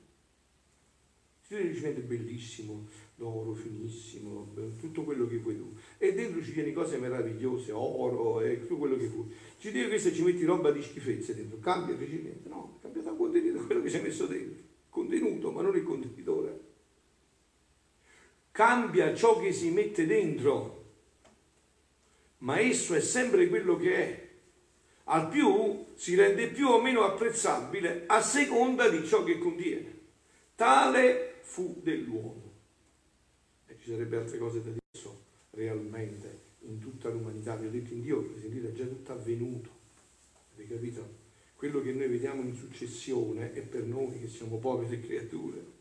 Se 1.42 1.58
il 1.58 1.68
recipiente 1.68 2.02
è 2.02 2.04
bellissimo, 2.04 2.88
d'oro 3.16 3.54
finissimo, 3.54 4.54
tutto 4.80 5.04
quello 5.04 5.28
che 5.28 5.38
vuoi 5.38 5.58
tu. 5.58 5.76
E 5.98 6.14
dentro 6.14 6.44
ci 6.44 6.54
tieni 6.54 6.72
cose 6.72 6.98
meravigliose, 6.98 7.72
oro 7.72 8.42
e 8.42 8.60
tutto 8.60 8.78
quello 8.78 8.98
che 8.98 9.08
vuoi. 9.08 9.34
Ci 9.58 9.72
dici 9.72 9.88
questo 9.88 10.14
ci 10.14 10.24
metti 10.24 10.46
roba 10.46 10.72
di 10.72 10.82
schifezze 10.82 11.36
dentro, 11.36 11.58
cambia 11.60 11.96
il 11.96 12.00
recipiente. 12.00 12.50
No, 12.50 12.78
cambia 12.82 13.02
da 13.02 13.12
contenuto 13.14 13.66
quello 13.66 13.82
che 13.82 13.90
ci 13.90 13.96
hai 13.96 14.04
messo 14.04 14.28
dentro. 14.28 14.62
Contenuto, 14.90 15.52
ma 15.52 15.62
non 15.62 15.76
il 15.76 15.84
contenitore 15.84 16.69
cambia 18.60 19.16
ciò 19.16 19.40
che 19.40 19.54
si 19.54 19.70
mette 19.70 20.06
dentro, 20.06 20.88
ma 22.40 22.60
esso 22.60 22.94
è 22.94 23.00
sempre 23.00 23.48
quello 23.48 23.78
che 23.78 23.96
è. 23.96 24.30
Al 25.06 25.30
più 25.30 25.86
si 25.96 26.14
rende 26.14 26.50
più 26.50 26.68
o 26.68 26.82
meno 26.82 27.04
apprezzabile 27.04 28.04
a 28.08 28.22
seconda 28.22 28.90
di 28.90 29.06
ciò 29.08 29.24
che 29.24 29.38
contiene. 29.38 30.00
Tale 30.56 31.36
fu 31.40 31.80
dell'uomo. 31.82 32.52
E 33.66 33.78
ci 33.82 33.92
sarebbe 33.92 34.18
altre 34.18 34.38
cose 34.38 34.62
da 34.62 34.72
dire 34.72 35.16
realmente 35.52 36.40
in 36.64 36.80
tutta 36.80 37.08
l'umanità. 37.08 37.56
Vi 37.56 37.68
ho 37.68 37.72
detto 37.72 37.94
in 37.94 38.02
Dio, 38.02 38.24
per 38.24 38.42
sentire, 38.42 38.68
è 38.68 38.74
già 38.74 38.84
tutto 38.84 39.14
avvenuto. 39.14 39.70
Avete 40.54 40.76
capito? 40.76 41.08
Quello 41.56 41.82
che 41.82 41.94
noi 41.94 42.10
vediamo 42.10 42.42
in 42.42 42.58
successione 42.58 43.54
è 43.54 43.62
per 43.62 43.84
noi 43.84 44.20
che 44.20 44.28
siamo 44.28 44.58
povere 44.58 45.00
creature 45.00 45.78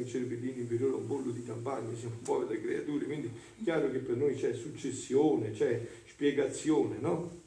i 0.00 0.08
cervellini 0.08 0.60
inferiori 0.60 0.94
a 0.94 0.96
un 0.96 1.06
bollo 1.06 1.30
di 1.30 1.42
campagna, 1.42 1.94
siamo 1.96 2.16
povere 2.22 2.60
creature, 2.60 3.04
quindi 3.04 3.28
è 3.28 3.62
chiaro 3.62 3.90
che 3.90 3.98
per 3.98 4.16
noi 4.16 4.34
c'è 4.34 4.54
successione, 4.54 5.52
c'è 5.52 5.86
spiegazione, 6.06 6.98
no? 6.98 7.38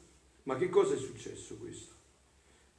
Ma 0.44 0.56
che 0.56 0.68
cosa 0.68 0.94
è 0.94 0.98
successo 0.98 1.56
questo? 1.56 1.92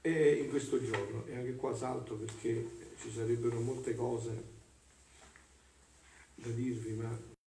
E 0.01 0.33
in 0.35 0.49
questo 0.49 0.83
giorno, 0.83 1.25
e 1.25 1.35
anche 1.35 1.55
qua 1.55 1.75
salto 1.75 2.15
perché 2.15 2.67
ci 2.99 3.11
sarebbero 3.11 3.59
molte 3.59 3.95
cose 3.95 4.43
da 6.35 6.49
dirvi, 6.49 6.93
ma 6.93 7.09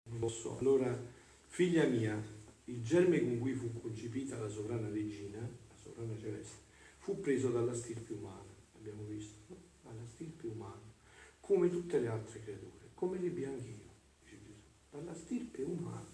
non 0.03 0.19
posso. 0.19 0.58
Allora, 0.60 0.97
figlia 1.47 1.86
mia, 1.86 2.21
il 2.65 2.84
germe 2.84 3.21
con 3.21 3.39
cui 3.39 3.53
fu 3.53 3.71
concepita 3.82 4.38
la 4.39 4.47
sovrana 4.47 4.89
regina, 4.89 5.39
la 5.39 5.75
sovrana 5.82 6.17
celeste, 6.19 6.56
fu 6.99 7.19
preso 7.19 7.49
dalla 7.49 7.73
stirpe 7.73 8.13
umana, 8.13 8.53
abbiamo 8.77 9.03
visto, 9.03 9.36
no? 9.47 9.56
dalla 9.84 10.06
stirpe 10.06 10.47
umana 10.47 10.87
come 11.47 11.69
tutte 11.69 11.97
le 11.99 12.10
altre 12.10 12.41
creature, 12.41 12.89
come 12.93 13.17
li 13.19 13.29
bianchino, 13.29 13.86
dice 14.21 14.38
Gesù, 14.43 14.51
dalla 14.89 15.13
stirpe 15.13 15.62
umana. 15.62 16.05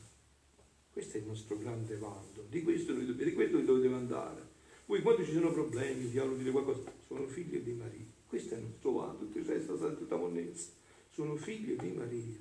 Questo 0.91 1.17
è 1.17 1.21
il 1.21 1.25
nostro 1.25 1.57
grande 1.57 1.97
vanto, 1.97 2.45
di 2.47 2.61
questo 2.61 2.93
noi, 2.93 3.15
di 3.15 3.33
questo 3.33 3.55
noi 3.57 3.65
dobbiamo 3.65 3.95
andare. 3.95 4.51
Voi 4.85 5.01
quando 5.01 5.25
ci 5.25 5.31
sono 5.31 5.51
problemi, 5.51 6.07
diavolo 6.07 6.35
dire 6.35 6.51
qualcosa, 6.51 6.83
sono 7.07 7.25
figli 7.25 7.57
di 7.61 7.73
Maria. 7.73 8.05
Questo 8.27 8.53
è 8.53 8.57
il 8.57 8.65
nostro 8.65 8.91
vanto, 8.91 9.25
tutto 9.25 9.39
il 9.39 9.45
resto 9.45 9.87
è 9.87 9.97
tutta 9.97 10.17
monnezza. 10.17 10.69
Sono 11.09 11.35
figli 11.35 11.75
di 11.77 11.91
Maria. 11.93 12.37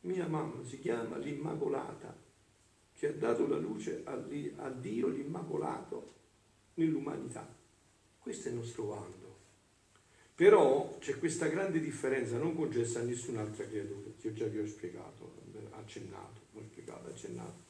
Mia 0.00 0.26
mamma 0.26 0.64
si 0.64 0.80
chiama 0.80 1.16
l'Immacolata, 1.16 2.20
che 2.92 3.06
ha 3.06 3.12
dato 3.12 3.46
la 3.46 3.58
luce 3.58 4.02
a 4.04 4.68
Dio 4.70 5.06
l'Immacolato 5.06 6.14
nell'umanità. 6.74 7.48
Questo 8.18 8.48
è 8.48 8.50
il 8.50 8.56
nostro 8.56 8.86
vanto. 8.86 9.31
Però 10.42 10.98
c'è 10.98 11.20
questa 11.20 11.46
grande 11.46 11.78
differenza 11.78 12.36
non 12.36 12.56
concessa 12.56 12.98
a 12.98 13.04
nessun'altra 13.04 13.64
creatura, 13.64 14.10
che 14.20 14.26
io 14.26 14.34
già 14.34 14.46
vi 14.46 14.58
ho 14.58 14.66
spiegato, 14.66 15.34
accennato, 15.70 16.40
ho 16.54 16.62
spiegato, 16.68 17.10
accennato. 17.10 17.62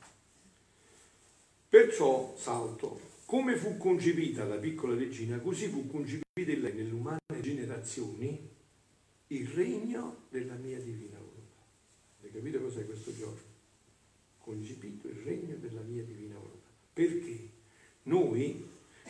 Perciò 1.69 2.35
salto, 2.35 2.99
come 3.27 3.57
fu 3.57 3.77
concepita 3.77 4.47
la 4.47 4.57
piccola 4.57 4.95
regina, 4.95 5.39
così 5.41 5.67
fu 5.67 5.87
concepita 5.87 6.25
lei 6.35 6.73
nelle 6.73 6.95
umane 6.95 7.19
generazioni 7.43 8.49
il 9.27 9.49
regno 9.49 10.23
della 10.31 10.55
mia 10.55 10.79
divina 10.79 11.19
volontà. 11.19 11.61
Avete 12.21 12.39
capito 12.39 12.59
cos'è 12.59 12.87
questo 12.87 13.15
giorno? 13.15 13.51
concepito 14.39 15.09
il 15.09 15.17
regno 15.17 15.57
della 15.57 15.83
mia 15.83 16.05
divina 16.05 16.37
volontà. 16.37 16.71
Perché 16.95 17.49
noi, 18.05 18.67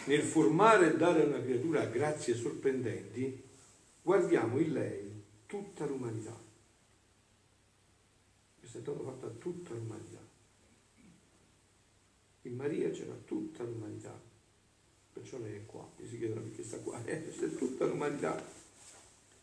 nel 0.07 0.23
formare 0.23 0.93
e 0.93 0.97
dare 0.97 1.23
a 1.23 1.27
una 1.27 1.41
creatura 1.41 1.85
grazie 1.85 2.35
sorprendenti, 2.35 3.51
guardiamo 4.03 4.59
in 4.59 4.73
lei 4.73 5.23
tutta 5.47 5.87
l'umanità. 5.87 6.37
Questo 8.59 8.79
è 8.79 8.81
stato 8.81 9.03
fatto 9.03 9.27
a 9.27 9.31
tutta 9.31 9.73
l'umanità. 9.75 10.21
In 12.43 12.57
Maria 12.57 12.91
c'era 12.91 13.15
tutta 13.25 13.63
l'umanità, 13.63 14.21
perciò 15.13 15.39
lei 15.39 15.57
è 15.59 15.67
qua, 15.67 15.89
mi 15.97 16.09
si 16.09 16.19
chiedono 16.19 16.41
perché 16.41 16.65
sta 16.65 16.79
qua, 16.79 17.05
eh, 17.05 17.33
è 17.33 17.55
tutta 17.55 17.87
l'umanità, 17.87 18.45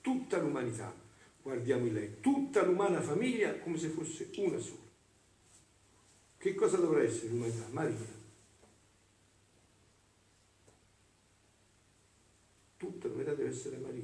tutta 0.01 0.37
l'umanità, 0.37 0.93
guardiamo 1.41 1.85
in 1.85 1.93
lei, 1.93 2.19
tutta 2.19 2.63
l'umana 2.63 3.01
famiglia 3.01 3.57
come 3.59 3.77
se 3.77 3.87
fosse 3.87 4.29
una 4.37 4.59
sola. 4.59 4.87
Che 6.37 6.55
cosa 6.55 6.77
dovrà 6.77 7.01
essere 7.03 7.29
l'umanità? 7.29 7.67
Maria. 7.71 8.17
Tutta 12.75 13.07
l'umanità 13.07 13.33
deve 13.33 13.49
essere 13.49 13.77
Maria. 13.77 13.98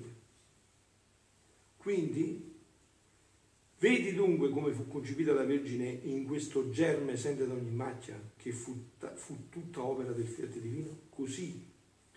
Quindi 1.85 2.53
Vedi 3.77 4.13
dunque 4.15 4.49
come 4.49 4.71
fu 4.71 4.87
concepita 4.87 5.33
la 5.33 5.43
Vergine 5.43 5.99
in 6.03 6.25
questo 6.25 6.71
germe 6.71 7.15
senza 7.17 7.43
ogni 7.43 7.69
macchia, 7.69 8.19
che 8.35 8.51
fu, 8.51 8.75
fu 9.13 9.49
tutta 9.49 9.83
opera 9.83 10.11
del 10.11 10.25
fiat 10.25 10.57
divino? 10.57 11.01
Così 11.09 11.63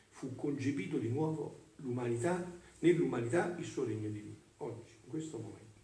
fu 0.09 0.35
concepito 0.35 0.97
di 0.97 1.09
nuovo 1.09 1.73
l'umanità, 1.77 2.51
nell'umanità 2.79 3.55
il 3.59 3.65
suo 3.67 3.85
regno 3.85 4.09
divino, 4.09 4.37
oggi, 4.59 4.93
in 5.05 5.11
questo 5.11 5.37
momento. 5.37 5.81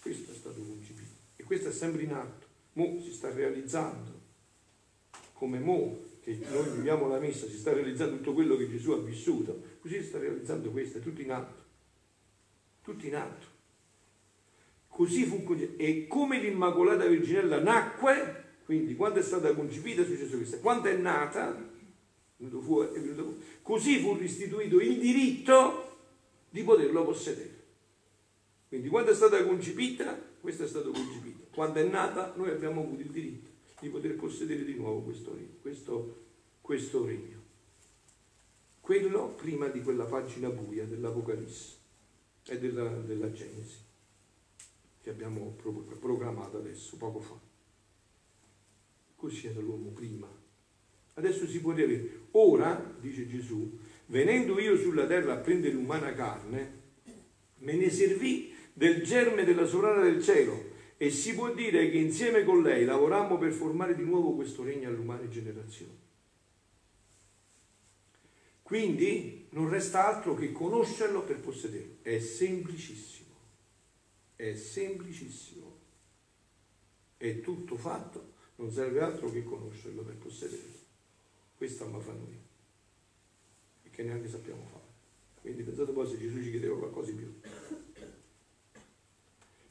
Questo 0.00 0.30
è 0.30 0.34
stato 0.34 0.62
concepito. 0.62 1.10
E 1.36 1.42
questo 1.42 1.68
è 1.68 1.72
sempre 1.72 2.04
in 2.04 2.12
atto, 2.12 2.46
mo 2.74 2.98
si 3.02 3.12
sta 3.12 3.30
realizzando, 3.30 4.18
come 5.34 5.58
mo 5.58 5.98
che 6.22 6.38
noi 6.50 6.70
viviamo 6.76 7.06
la 7.08 7.18
messa, 7.18 7.46
si 7.46 7.58
sta 7.58 7.74
realizzando 7.74 8.16
tutto 8.16 8.32
quello 8.32 8.56
che 8.56 8.70
Gesù 8.70 8.92
ha 8.92 9.02
vissuto, 9.02 9.62
così 9.80 10.00
si 10.00 10.06
sta 10.06 10.18
realizzando 10.18 10.70
questo, 10.70 10.96
è 10.96 11.00
tutto 11.02 11.20
in 11.20 11.32
atto, 11.32 11.59
tutto 12.90 13.06
in 13.06 13.14
atto. 13.14 13.46
Così 14.88 15.24
fu. 15.24 15.44
E 15.76 16.06
come 16.08 16.40
l'Immacolata 16.40 17.06
Virginella 17.06 17.60
nacque, 17.60 18.44
quindi 18.64 18.94
quando 18.96 19.20
è 19.20 19.22
stata 19.22 19.54
concepita 19.54 20.02
è 20.02 20.04
successo 20.04 20.36
questo, 20.36 20.58
quando 20.58 20.88
è 20.88 20.96
nata, 20.96 21.68
così 23.62 24.00
fu 24.00 24.16
restituito 24.16 24.80
il 24.80 24.98
diritto 24.98 25.98
di 26.50 26.62
poterlo 26.62 27.04
possedere. 27.04 27.58
Quindi 28.68 28.88
quando 28.88 29.10
è 29.10 29.14
stata 29.14 29.42
concepita, 29.44 30.18
questo 30.40 30.64
è 30.64 30.66
stato 30.66 30.90
concepito. 30.90 31.46
Quando 31.52 31.80
è 31.80 31.84
nata, 31.84 32.32
noi 32.36 32.50
abbiamo 32.50 32.82
avuto 32.82 33.02
il 33.02 33.10
diritto 33.10 33.50
di 33.80 33.88
poter 33.88 34.14
possedere 34.14 34.64
di 34.64 34.74
nuovo 34.74 35.00
questo 35.00 35.34
regno. 35.34 35.56
Questo, 35.60 36.22
questo 36.60 37.04
regno. 37.04 37.38
Quello 38.80 39.34
prima 39.36 39.66
di 39.68 39.82
quella 39.82 40.04
pagina 40.04 40.48
buia 40.48 40.84
dell'Apocalisse 40.84 41.79
e 42.46 42.58
della, 42.58 42.88
della 42.88 43.30
Genesi 43.32 43.88
che 45.02 45.10
abbiamo 45.10 45.56
programmato 45.98 46.58
adesso, 46.58 46.96
poco 46.96 47.20
fa. 47.20 47.38
Così 49.16 49.46
era 49.46 49.60
l'uomo 49.60 49.90
prima. 49.90 50.28
Adesso 51.14 51.46
si 51.46 51.60
può 51.60 51.72
dire, 51.72 52.26
ora, 52.32 52.94
dice 53.00 53.26
Gesù, 53.26 53.78
venendo 54.06 54.58
io 54.58 54.76
sulla 54.76 55.06
terra 55.06 55.34
a 55.34 55.38
prendere 55.38 55.74
umana 55.74 56.12
carne, 56.14 56.78
me 57.58 57.74
ne 57.74 57.90
servì 57.90 58.54
del 58.72 59.02
germe 59.02 59.44
della 59.44 59.66
sovrana 59.66 60.02
del 60.02 60.22
cielo 60.22 60.68
e 60.96 61.10
si 61.10 61.34
può 61.34 61.52
dire 61.52 61.90
che 61.90 61.98
insieme 61.98 62.44
con 62.44 62.62
lei 62.62 62.84
lavorammo 62.84 63.38
per 63.38 63.52
formare 63.52 63.94
di 63.94 64.04
nuovo 64.04 64.34
questo 64.34 64.62
regno 64.62 64.88
all'umana 64.88 65.28
generazione. 65.28 65.99
Quindi 68.70 69.48
non 69.50 69.68
resta 69.68 70.06
altro 70.06 70.34
che 70.36 70.52
conoscerlo 70.52 71.24
per 71.24 71.40
possederlo. 71.40 71.96
È 72.02 72.20
semplicissimo. 72.20 73.34
È 74.36 74.54
semplicissimo. 74.54 75.78
È 77.16 77.40
tutto 77.40 77.76
fatto, 77.76 78.34
non 78.54 78.70
serve 78.70 79.00
altro 79.00 79.28
che 79.28 79.42
conoscerlo 79.42 80.02
per 80.02 80.14
possederlo. 80.14 80.78
Questo 81.56 81.82
ama 81.82 81.98
fa 81.98 82.12
noi. 82.12 82.38
E 83.82 83.90
che 83.90 84.04
neanche 84.04 84.28
sappiamo 84.28 84.64
fare. 84.70 84.84
Quindi 85.40 85.64
pensate 85.64 85.90
poi 85.90 86.06
se 86.08 86.18
Gesù 86.18 86.40
ci 86.40 86.50
chiedeva 86.50 86.78
qualcosa 86.78 87.10
in 87.10 87.16
più. 87.16 87.40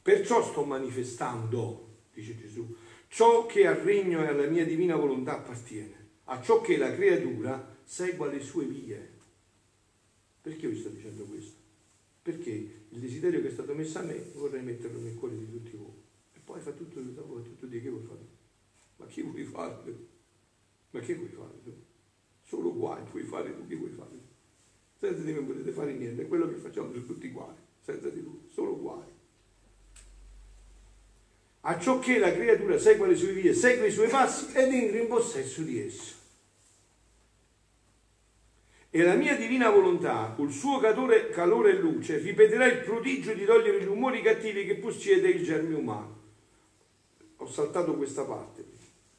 Perciò 0.02 0.44
sto 0.44 0.66
manifestando, 0.66 2.00
dice 2.14 2.38
Gesù, 2.38 2.76
ciò 3.08 3.46
che 3.46 3.66
al 3.66 3.78
regno 3.78 4.22
e 4.22 4.28
alla 4.28 4.48
mia 4.48 4.66
divina 4.66 4.98
volontà 4.98 5.38
appartiene, 5.38 6.08
a 6.26 6.42
ciò 6.42 6.60
che 6.60 6.76
la 6.76 6.94
creatura 6.94 7.78
segua 7.90 8.28
le 8.28 8.40
sue 8.40 8.66
vie. 8.66 9.18
Perché 10.42 10.68
vi 10.68 10.80
sto 10.80 10.90
dicendo 10.90 11.24
questo? 11.24 11.58
Perché 12.22 12.52
il 12.52 13.00
desiderio 13.00 13.42
che 13.42 13.48
è 13.48 13.52
stato 13.52 13.74
messo 13.74 13.98
a 13.98 14.04
me 14.04 14.30
vorrei 14.36 14.62
metterlo 14.62 15.00
nel 15.00 15.16
cuore 15.16 15.36
di 15.36 15.50
tutti 15.50 15.76
voi. 15.76 15.98
E 16.36 16.40
poi 16.44 16.62
fa 16.62 16.72
tutto 16.72 17.02
da 17.02 17.24
voi, 17.24 17.42
tutto 17.42 17.66
di 17.66 17.82
che 17.82 17.90
vuoi 17.90 18.04
fare? 18.04 18.28
Ma 18.98 19.08
chi 19.08 19.24
vuoi 19.24 19.44
fare? 19.44 19.96
Ma 20.92 21.00
che 21.00 21.16
vuoi 21.16 21.30
fare 21.30 21.64
tu? 21.64 21.74
Solo 22.44 22.76
guai 22.76 23.04
puoi 23.10 23.24
fare 23.24 23.56
tu, 23.56 23.66
chi 23.66 23.76
vuoi 23.76 23.92
fare? 23.92 24.20
Senza 25.00 25.24
di 25.24 25.32
me 25.32 25.40
non 25.40 25.48
potete 25.48 25.72
fare 25.72 25.94
niente, 25.94 26.22
è 26.22 26.28
quello 26.28 26.48
che 26.48 26.56
facciamo 26.56 26.94
su 26.94 27.06
tutti 27.08 27.30
guai, 27.30 27.56
senza 27.84 28.10
di 28.10 28.22
lui, 28.22 28.48
solo 28.54 28.78
guai. 28.78 29.08
A 31.62 31.80
ciò 31.80 31.98
che 31.98 32.20
la 32.20 32.32
creatura 32.32 32.78
segua 32.78 33.08
le 33.08 33.16
sue 33.16 33.34
vie, 33.34 33.54
segue 33.54 33.88
i 33.88 33.92
suoi 33.92 34.10
passi 34.10 34.56
ed 34.56 34.72
entra 34.72 35.00
in 35.00 35.08
possesso 35.08 35.64
di 35.64 35.80
esso. 35.80 36.19
E 38.92 39.04
la 39.04 39.14
mia 39.14 39.36
divina 39.36 39.70
volontà, 39.70 40.34
col 40.36 40.52
suo 40.52 40.80
calore, 40.80 41.30
calore 41.30 41.72
e 41.72 41.80
luce, 41.80 42.18
ripeterà 42.18 42.66
il 42.66 42.80
prodigio 42.80 43.34
di 43.34 43.46
togliere 43.46 43.84
gli 43.84 43.88
umori 43.88 44.22
cattivi 44.22 44.66
che 44.66 44.78
possiede 44.78 45.30
il 45.30 45.44
germe 45.44 45.76
umano. 45.76 46.18
Ho 47.38 47.48
saltato 47.48 47.96
questa 47.96 48.26
parte, 48.26 48.66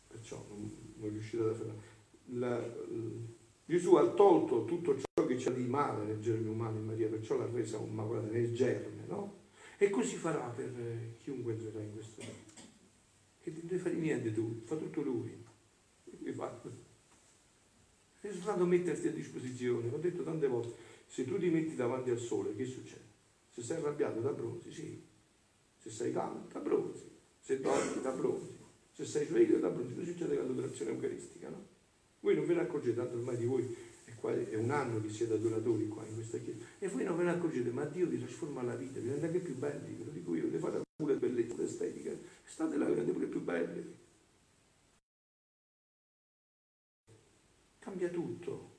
perciò 0.08 0.44
non, 0.48 0.70
non 0.96 1.10
riuscito 1.10 1.48
a 1.48 1.54
fermare. 1.54 1.88
La, 2.32 2.60
Gesù 3.64 3.94
ha 3.94 4.08
tolto 4.08 4.64
tutto 4.64 4.96
ciò 4.98 5.24
che 5.24 5.36
c'è 5.36 5.52
di 5.52 5.62
male 5.62 6.04
nel 6.04 6.20
germe 6.20 6.48
umano 6.48 6.78
in 6.78 6.86
Maria, 6.86 7.06
perciò 7.06 7.36
l'ha 7.36 7.48
resa 7.52 7.78
immacolata 7.78 8.26
nel 8.26 8.52
germe, 8.52 9.04
no? 9.06 9.38
E 9.78 9.88
così 9.90 10.16
farà 10.16 10.48
per 10.48 10.72
eh, 10.76 11.14
chiunque 11.22 11.52
entrerà 11.52 11.80
in 11.80 11.92
questo 11.92 12.20
mondo. 12.20 12.38
Che 13.40 13.50
non 13.52 13.60
devi 13.62 13.80
fare 13.80 13.94
niente 13.94 14.32
tu, 14.32 14.62
fa 14.64 14.74
tutto 14.74 15.00
lui. 15.02 15.46
È 18.20 18.30
soltanto 18.32 18.66
metterti 18.66 19.08
a 19.08 19.12
disposizione. 19.12 19.88
Ho 19.92 19.98
detto 19.98 20.22
tante 20.22 20.46
volte, 20.46 20.74
se 21.06 21.24
tu 21.24 21.38
ti 21.38 21.48
metti 21.48 21.74
davanti 21.74 22.10
al 22.10 22.18
sole, 22.18 22.54
che 22.54 22.66
succede? 22.66 23.08
Se 23.50 23.62
sei 23.62 23.78
arrabbiato 23.78 24.20
da 24.20 24.30
bronzi, 24.30 24.70
sì. 24.70 25.02
Se 25.78 25.90
sei 25.90 26.12
calmo, 26.12 26.46
da 26.52 26.60
bronzi. 26.60 27.08
Se 27.40 27.60
dormi, 27.60 28.02
da 28.02 28.12
bronzi. 28.12 28.58
Se 28.92 29.04
sei 29.04 29.26
sveglio, 29.26 29.58
da 29.58 29.70
bronzi. 29.70 29.94
Cosa 29.94 30.06
succede 30.06 30.36
con 30.36 30.46
l'adorazione 30.46 30.90
eucaristica, 30.90 31.48
no? 31.48 31.66
Voi 32.20 32.34
non 32.34 32.44
ve 32.44 32.54
ne 32.54 32.60
accorgete, 32.60 32.96
tanto 32.96 33.16
ormai 33.16 33.38
di 33.38 33.46
voi 33.46 33.74
è, 34.04 34.14
qua, 34.14 34.32
è 34.32 34.54
un 34.56 34.70
anno 34.70 35.00
che 35.00 35.08
siete 35.08 35.32
adoratori 35.32 35.88
qua 35.88 36.04
in 36.06 36.14
questa 36.14 36.36
chiesa, 36.36 36.58
e 36.78 36.88
voi 36.88 37.04
non 37.04 37.16
ve 37.16 37.24
ne 37.24 37.30
accorgete, 37.30 37.70
ma 37.70 37.86
Dio 37.86 38.06
vi 38.06 38.18
trasforma 38.18 38.62
la 38.62 38.74
vita, 38.74 39.00
vi 39.00 39.08
rende 39.08 39.26
anche 39.26 39.38
più 39.38 39.56
belli, 39.56 39.94
ve 39.94 40.04
lo 40.04 40.10
dico 40.10 40.34
io, 40.34 40.50
le 40.50 40.58
fate 40.58 40.82
pure 40.94 41.16
bellezza 41.16 41.62
estetica, 41.62 42.12
state 42.44 42.76
là, 42.76 42.86
rende 42.86 43.12
pure 43.12 43.26
più 43.26 43.40
belli. 43.40 43.94
Cambia 47.90 48.08
tutto. 48.08 48.69